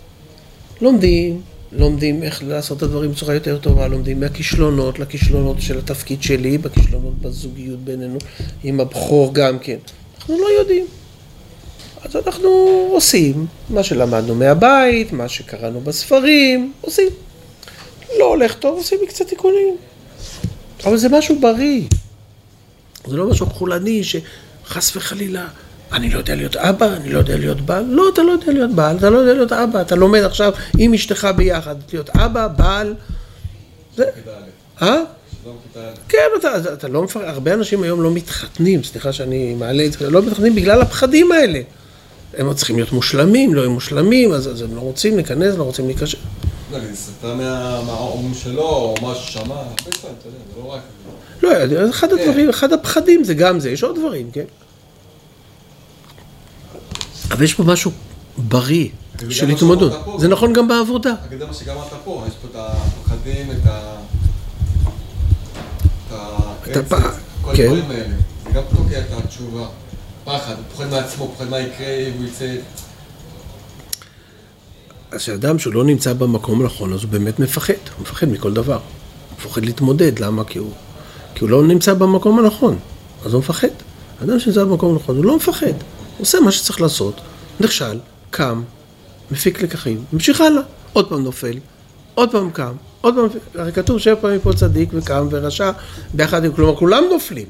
לומדים, 0.81 1.41
לומדים 1.71 2.23
איך 2.23 2.43
לעשות 2.47 2.77
את 2.77 2.83
הדברים 2.83 3.11
בצורה 3.11 3.33
יותר 3.33 3.57
טובה, 3.57 3.87
לומדים 3.87 4.19
מהכישלונות 4.19 4.99
לכישלונות 4.99 5.57
של 5.59 5.77
התפקיד 5.77 6.23
שלי, 6.23 6.57
בכישלונות 6.57 7.21
בזוגיות 7.21 7.79
בינינו, 7.79 8.17
עם 8.63 8.79
הבכור 8.79 9.33
גם 9.33 9.59
כן. 9.59 9.77
אנחנו 10.17 10.39
לא 10.39 10.47
יודעים. 10.59 10.85
אנחנו 12.15 12.49
עושים 12.91 13.45
מה 13.69 13.83
שלמדנו 13.83 14.35
מהבית, 14.35 15.13
מה 15.13 15.27
שקראנו 15.27 15.81
בספרים, 15.81 16.73
עושים. 16.81 17.07
לא 18.19 18.25
הולך 18.25 18.53
טוב, 18.53 18.77
עושים 18.77 18.99
מקצת 19.03 19.27
תיקונים. 19.27 19.77
אבל 20.85 20.97
זה 20.97 21.09
משהו 21.09 21.39
בריא. 21.39 21.81
זה 23.07 23.17
לא 23.17 23.29
משהו 23.29 23.45
חולני 23.45 24.01
שחס 24.03 24.95
וחלילה, 24.95 25.47
אני 25.91 26.09
לא 26.09 26.17
יודע 26.17 26.35
להיות 26.35 26.55
אבא, 26.55 26.95
אני 26.95 27.09
לא 27.09 27.19
יודע 27.19 27.37
להיות 27.37 27.61
בעל. 27.61 27.85
לא, 27.85 28.09
אתה 28.13 28.23
לא 28.23 28.31
יודע 28.31 28.51
להיות 28.51 28.71
בעל, 28.71 28.97
אתה 28.97 29.09
לא 29.09 29.17
יודע 29.17 29.33
להיות 29.33 29.51
אבא. 29.51 29.81
אתה 29.81 29.95
לומד 29.95 30.23
עכשיו 30.23 30.53
עם 30.77 30.93
אשתך 30.93 31.27
ביחד, 31.35 31.75
להיות 31.93 32.09
אבא, 32.09 32.47
בעל. 32.47 32.95
זה... 33.95 34.03
אה? 34.81 34.97
כן, 36.09 36.17
אתה, 36.39 36.57
אתה, 36.57 36.73
אתה 36.73 36.87
לא 36.87 37.03
מפחד, 37.03 37.21
הרבה 37.23 37.53
אנשים 37.53 37.83
היום 37.83 38.03
לא 38.03 38.11
מתחתנים, 38.11 38.83
סליחה 38.83 39.13
שאני 39.13 39.53
מעלה 39.53 39.85
את 39.85 39.93
זה, 39.93 40.09
לא 40.09 40.21
מתחתנים 40.21 40.55
בגלל 40.55 40.81
הפחדים 40.81 41.31
האלה. 41.31 41.61
הם 42.37 42.53
צריכים 42.53 42.75
להיות 42.75 42.91
מושלמים, 42.91 43.53
לא 43.53 43.65
הם 43.65 43.71
מושלמים, 43.71 44.33
אז, 44.33 44.47
אז 44.51 44.61
הם 44.61 44.75
לא 44.75 44.81
רוצים 44.81 45.15
להיכנס, 45.15 45.55
לא 45.55 45.63
רוצים 45.63 45.85
להיקשר. 45.85 46.17
לא, 46.71 46.79
מה- 47.23 47.81
מההורים 47.85 48.33
שלו, 48.33 48.61
או 48.61 48.95
מה 49.01 49.15
ששמע, 49.15 49.55
הרבה 49.55 49.73
דברים, 49.99 50.15
אתה 50.19 50.27
יודע, 50.27 50.37
זה 50.55 50.61
לא 50.61 50.73
רק... 50.73 50.81
לא, 51.43 51.89
אחד 51.89 52.07
הדברים, 52.13 52.49
אחד 52.49 52.73
הפחדים 52.73 53.23
זה 53.23 53.33
גם 53.33 53.59
זה, 53.59 53.69
יש 53.69 53.83
עוד 53.83 53.99
דברים, 53.99 54.31
כן? 54.31 54.45
אבל 57.31 57.43
יש 57.43 57.53
פה 57.53 57.63
משהו 57.63 57.91
בריא 58.37 58.89
של 59.29 59.49
התמודדות. 59.49 59.91
זה 60.19 60.27
נכון 60.27 60.53
גם 60.53 60.67
בעבודה. 60.67 61.11
רק 61.11 61.39
זה 61.39 61.45
מה 61.45 61.53
שגם 61.53 61.75
אמרת 61.77 61.93
פה, 62.03 62.23
יש 62.27 62.33
פה 62.41 62.47
את 62.51 62.55
הפחדים, 62.55 63.51
את 63.51 63.67
ה... 63.67 63.95
את 66.71 66.75
העצב, 66.75 67.01
כל 67.41 67.55
כן. 67.55 67.63
הדברים 67.63 67.91
האלה. 67.91 68.15
זה 68.43 68.49
גם 68.53 68.63
תוקע 68.75 68.99
את 68.99 69.05
התשובה. 69.23 69.67
פחד, 70.25 70.53
הוא 70.53 70.63
פוחד 70.71 70.89
מעצמו, 70.89 71.27
פוחד 71.27 71.49
מה 71.49 71.59
יקרה 71.59 71.87
הוא 72.17 72.25
יצא... 72.25 72.55
אז 75.11 75.19
כשאדם 75.19 75.59
שלא 75.59 75.83
נמצא 75.83 76.13
במקום 76.13 76.61
הנכון, 76.61 76.93
אז 76.93 77.03
הוא 77.03 77.11
באמת 77.11 77.39
מפחד. 77.39 77.73
הוא 77.73 78.01
מפחד 78.01 78.27
מכל 78.27 78.53
דבר. 78.53 78.73
הוא 78.73 78.81
מפחד 79.37 79.65
להתמודד, 79.65 80.19
למה? 80.19 80.43
כי 80.43 80.59
הוא, 80.59 80.71
כי 81.35 81.43
הוא 81.43 81.49
לא 81.49 81.63
נמצא 81.63 81.93
במקום 81.93 82.39
הנכון, 82.39 82.79
אז 83.25 83.33
הוא 83.33 83.39
מפחד. 83.39 83.67
אדם 84.23 84.39
שנמצא 84.39 84.63
במקום 84.63 84.93
הנכון, 84.93 85.17
הוא 85.17 85.25
לא 85.25 85.35
מפחד. 85.35 85.65
הוא 85.67 85.73
עושה 86.19 86.39
מה 86.39 86.51
שצריך 86.51 86.81
לעשות, 86.81 87.21
נכשל, 87.59 87.99
קם, 88.31 88.63
מפיק 89.31 89.61
לקחים, 89.61 90.03
ממשיך 90.13 90.41
הלאה. 90.41 90.61
עוד 90.93 91.09
פעם 91.09 91.23
נופל, 91.23 91.57
עוד 92.15 92.31
פעם 92.31 92.49
קם, 92.49 92.73
עוד 93.01 93.15
פעם, 93.15 93.39
הרי 93.55 93.71
כתוב 93.71 93.99
שבע 93.99 94.15
פעמים 94.21 94.39
פה 94.39 94.53
צדיק 94.53 94.89
וקם 94.93 95.27
ורשע 95.31 95.71
ביחד 96.13 96.45
עם, 96.45 96.53
כלומר 96.53 96.75
כולם 96.75 97.03
נופלים. 97.11 97.47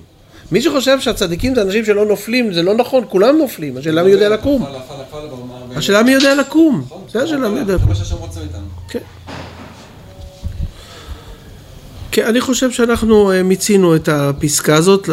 מי 0.51 0.61
שחושב 0.61 0.99
שהצדיקים 0.99 1.55
זה 1.55 1.61
אנשים 1.61 1.85
שלא 1.85 2.05
נופלים, 2.05 2.53
זה 2.53 2.63
לא 2.63 2.75
נכון, 2.75 3.03
כולם 3.09 3.37
נופלים, 3.37 3.77
השאלה 3.77 4.03
מי 4.03 4.11
יודע 4.11 4.29
לקום. 4.29 4.65
השאלה 5.75 6.03
מי 6.03 6.11
יודע 6.11 6.35
לקום, 6.35 6.81
נכון, 6.85 7.01
זה 7.11 7.23
השאלה 7.23 7.49
מי 7.49 7.59
יודע 7.59 7.77
מאיתנו. 7.77 8.65
כן. 8.89 8.99
כן, 12.11 12.25
אני 12.25 12.41
חושב 12.41 12.71
שאנחנו 12.71 13.31
אה, 13.31 13.43
מיצינו 13.43 13.95
את 13.95 14.09
הפסקה 14.09 14.75
הזאת 14.75 15.09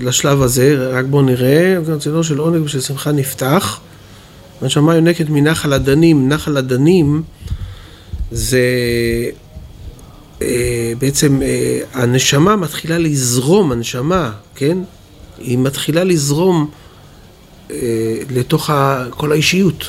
לשלב 0.00 0.42
הזה, 0.42 0.88
רק 0.90 1.04
בואו 1.04 1.22
נראה, 1.22 1.76
רצונו 1.86 2.24
של 2.24 2.38
עונג 2.38 2.64
ושל 2.64 2.80
שמחה 2.80 3.12
נפתח. 3.12 3.80
הנשמה 4.62 4.94
יונקת 4.94 5.26
מנחל 5.28 5.72
הדנים, 5.72 6.28
נחל 6.28 6.56
הדנים 6.56 7.22
זה 8.30 8.60
בעצם 10.98 11.42
אה, 11.42 11.80
הנשמה 11.92 12.56
מתחילה 12.56 12.98
לזרום, 12.98 13.72
הנשמה, 13.72 14.32
כן? 14.54 14.78
היא 15.38 15.58
מתחילה 15.58 16.04
לזרום 16.04 16.70
אה, 17.70 17.76
לתוך 18.30 18.70
כל 19.10 19.32
האישיות. 19.32 19.84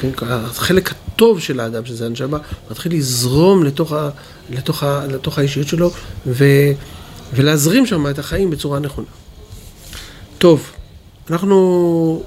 כן, 0.00 0.10
החלק 0.22 0.90
הטוב 0.90 1.40
של 1.40 1.60
האדם, 1.60 1.86
שזה 1.86 2.06
הנשמה, 2.06 2.38
מתחיל 2.70 2.94
לזרום 2.94 3.64
לתוך, 3.64 3.92
ה, 3.92 4.10
לתוך, 4.50 4.82
ה, 4.82 5.06
לתוך 5.06 5.38
האישיות 5.38 5.68
שלו 5.68 5.90
ו, 6.26 6.44
ולהזרים 7.34 7.86
שם 7.86 8.06
את 8.06 8.18
החיים 8.18 8.50
בצורה 8.50 8.78
נכונה. 8.78 9.06
טוב, 10.38 10.70
אנחנו 11.30 12.22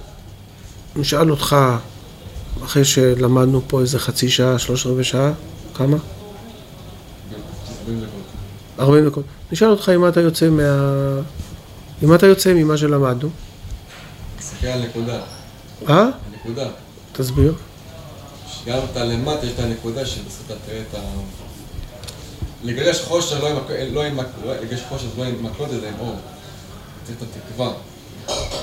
נשאל 0.95 1.31
אותך, 1.31 1.55
אחרי 2.63 2.85
שלמדנו 2.85 3.61
פה 3.67 3.81
איזה 3.81 3.99
חצי 3.99 4.29
שעה, 4.29 4.59
שלוש 4.59 4.85
רבעי 4.85 5.03
שעה, 5.03 5.31
כמה? 5.73 5.97
40 7.87 7.99
דקות. 8.01 8.21
40 8.79 9.05
דקות. 9.09 9.23
נשאל 9.51 9.67
אותך 9.67 9.91
אם 9.95 10.07
אתה 10.07 10.21
יוצא 10.21 10.49
מה... 10.49 10.63
אם 12.03 12.15
אתה 12.15 12.25
יוצא 12.27 12.53
ממה 12.53 12.77
שלמדנו, 12.77 13.29
תסתכל 14.39 14.67
על 14.67 14.81
נקודה. 14.81 15.19
אה? 15.89 16.09
הנקודה. 16.33 16.67
תסביר. 17.13 17.53
גם 18.65 18.77
אתה 18.91 19.03
למטה 19.03 19.45
יש 19.45 19.51
את 19.55 19.59
הנקודה 19.59 20.05
שבסוף 20.05 20.43
אתה 20.45 20.53
תראה 20.65 20.81
את 20.89 20.95
ה... 20.95 20.99
לגרש 22.63 23.01
חושר 23.01 23.39
לא 23.41 23.47
עם, 23.49 23.55
לא 23.93 24.03
לא- 24.45 24.53
לא 25.17 25.23
עם 25.23 25.43
מקלות 25.45 25.69
אלא 25.71 25.87
עם 25.87 25.93
אור. 25.99 26.15
צריך 27.05 27.17
את 27.17 27.23
התקווה. 27.37 27.73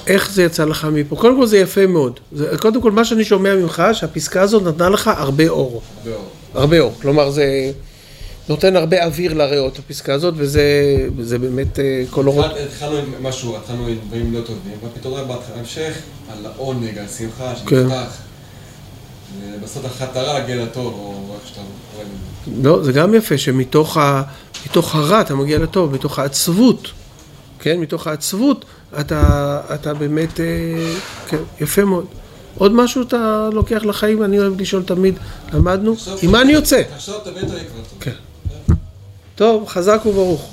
איך 0.07 0.31
זה 0.31 0.43
יצא 0.43 0.65
לך 0.65 0.85
מפה? 0.93 1.17
קודם 1.17 1.37
כל 1.41 1.47
זה 1.47 1.59
יפה 1.59 1.87
מאוד. 1.87 2.21
זה, 2.33 2.51
קודם 2.61 2.83
כל 2.83 2.91
מה 2.91 3.05
שאני 3.05 3.25
שומע 3.25 3.55
ממך, 3.55 3.83
שהפסקה 3.93 4.43
הזאת 4.43 4.63
נתנה 4.63 4.89
לך 4.89 5.11
הרבה 5.17 5.49
אור. 5.49 5.83
הרבה 6.05 6.17
אור. 6.17 6.29
הרבה 6.55 6.81
אור. 6.81 6.93
כלומר 7.03 7.31
זה 7.31 7.73
נותן 8.53 8.77
הרבה 8.77 9.05
אוויר 9.05 9.35
לריאות, 9.35 9.79
הפסקה 9.79 10.15
הזאת, 10.15 10.35
וזה, 10.37 10.63
באמת 11.39 11.79
אה, 11.79 12.05
כל 12.11 12.27
אורות. 12.27 12.45
התחל- 12.47 12.59
התחלנו 12.67 12.97
עם 12.97 13.23
משהו, 13.23 13.57
התחלנו 13.57 13.87
עם 13.87 13.97
דברים 14.09 14.33
לא 14.35 14.41
טובים, 14.41 14.59
ופתאום 14.85 15.13
רואה 15.15 15.25
בהמשך 15.57 15.95
על 16.33 16.47
העונג, 16.47 16.99
על 16.99 17.09
שמחה, 17.19 17.53
כן. 17.67 17.77
שנפתח. 17.89 18.17
ובסוף 19.61 19.85
החתרה 19.85 20.39
להגיע 20.39 20.57
לטוב, 20.57 20.95
או 20.95 21.35
איך 21.35 21.49
שאתה 21.49 21.61
לזה. 22.51 22.69
לא, 22.69 22.83
זה 22.85 22.93
גם 22.93 23.15
יפה 23.15 23.39
שמתוך 23.39 23.97
ה, 23.97 24.23
מתוך 24.67 24.95
הרע 24.95 25.21
אתה 25.21 25.35
מגיע 25.35 25.59
לטוב, 25.59 25.93
מתוך 25.95 26.19
העצבות, 26.19 26.89
כן? 27.61 27.81
מתוך 27.81 28.07
העצבות 28.07 28.65
אתה, 29.01 29.21
אתה 29.75 29.95
באמת, 29.95 30.41
אה, 30.41 30.45
כן, 31.29 31.37
יפה 31.61 31.85
מאוד. 31.85 32.07
עוד 32.59 32.73
משהו 32.73 33.03
אתה 33.03 33.49
לוקח 33.53 33.83
לחיים, 33.85 34.23
אני 34.25 34.39
אוהב 34.39 34.61
לשאול 34.61 34.83
תמיד, 34.83 35.15
למדנו, 35.53 35.95
עם 36.23 36.31
מה 36.33 36.43
אני 36.43 36.53
יוצא? 36.53 36.83
תחשוב, 36.97 37.15
תבין 37.25 37.45
אותו 37.45 37.55
לקראת. 37.55 37.67
כן. 38.01 38.11
טוב, 39.35 39.69
חזק 39.69 40.01
וברוך. 40.07 40.51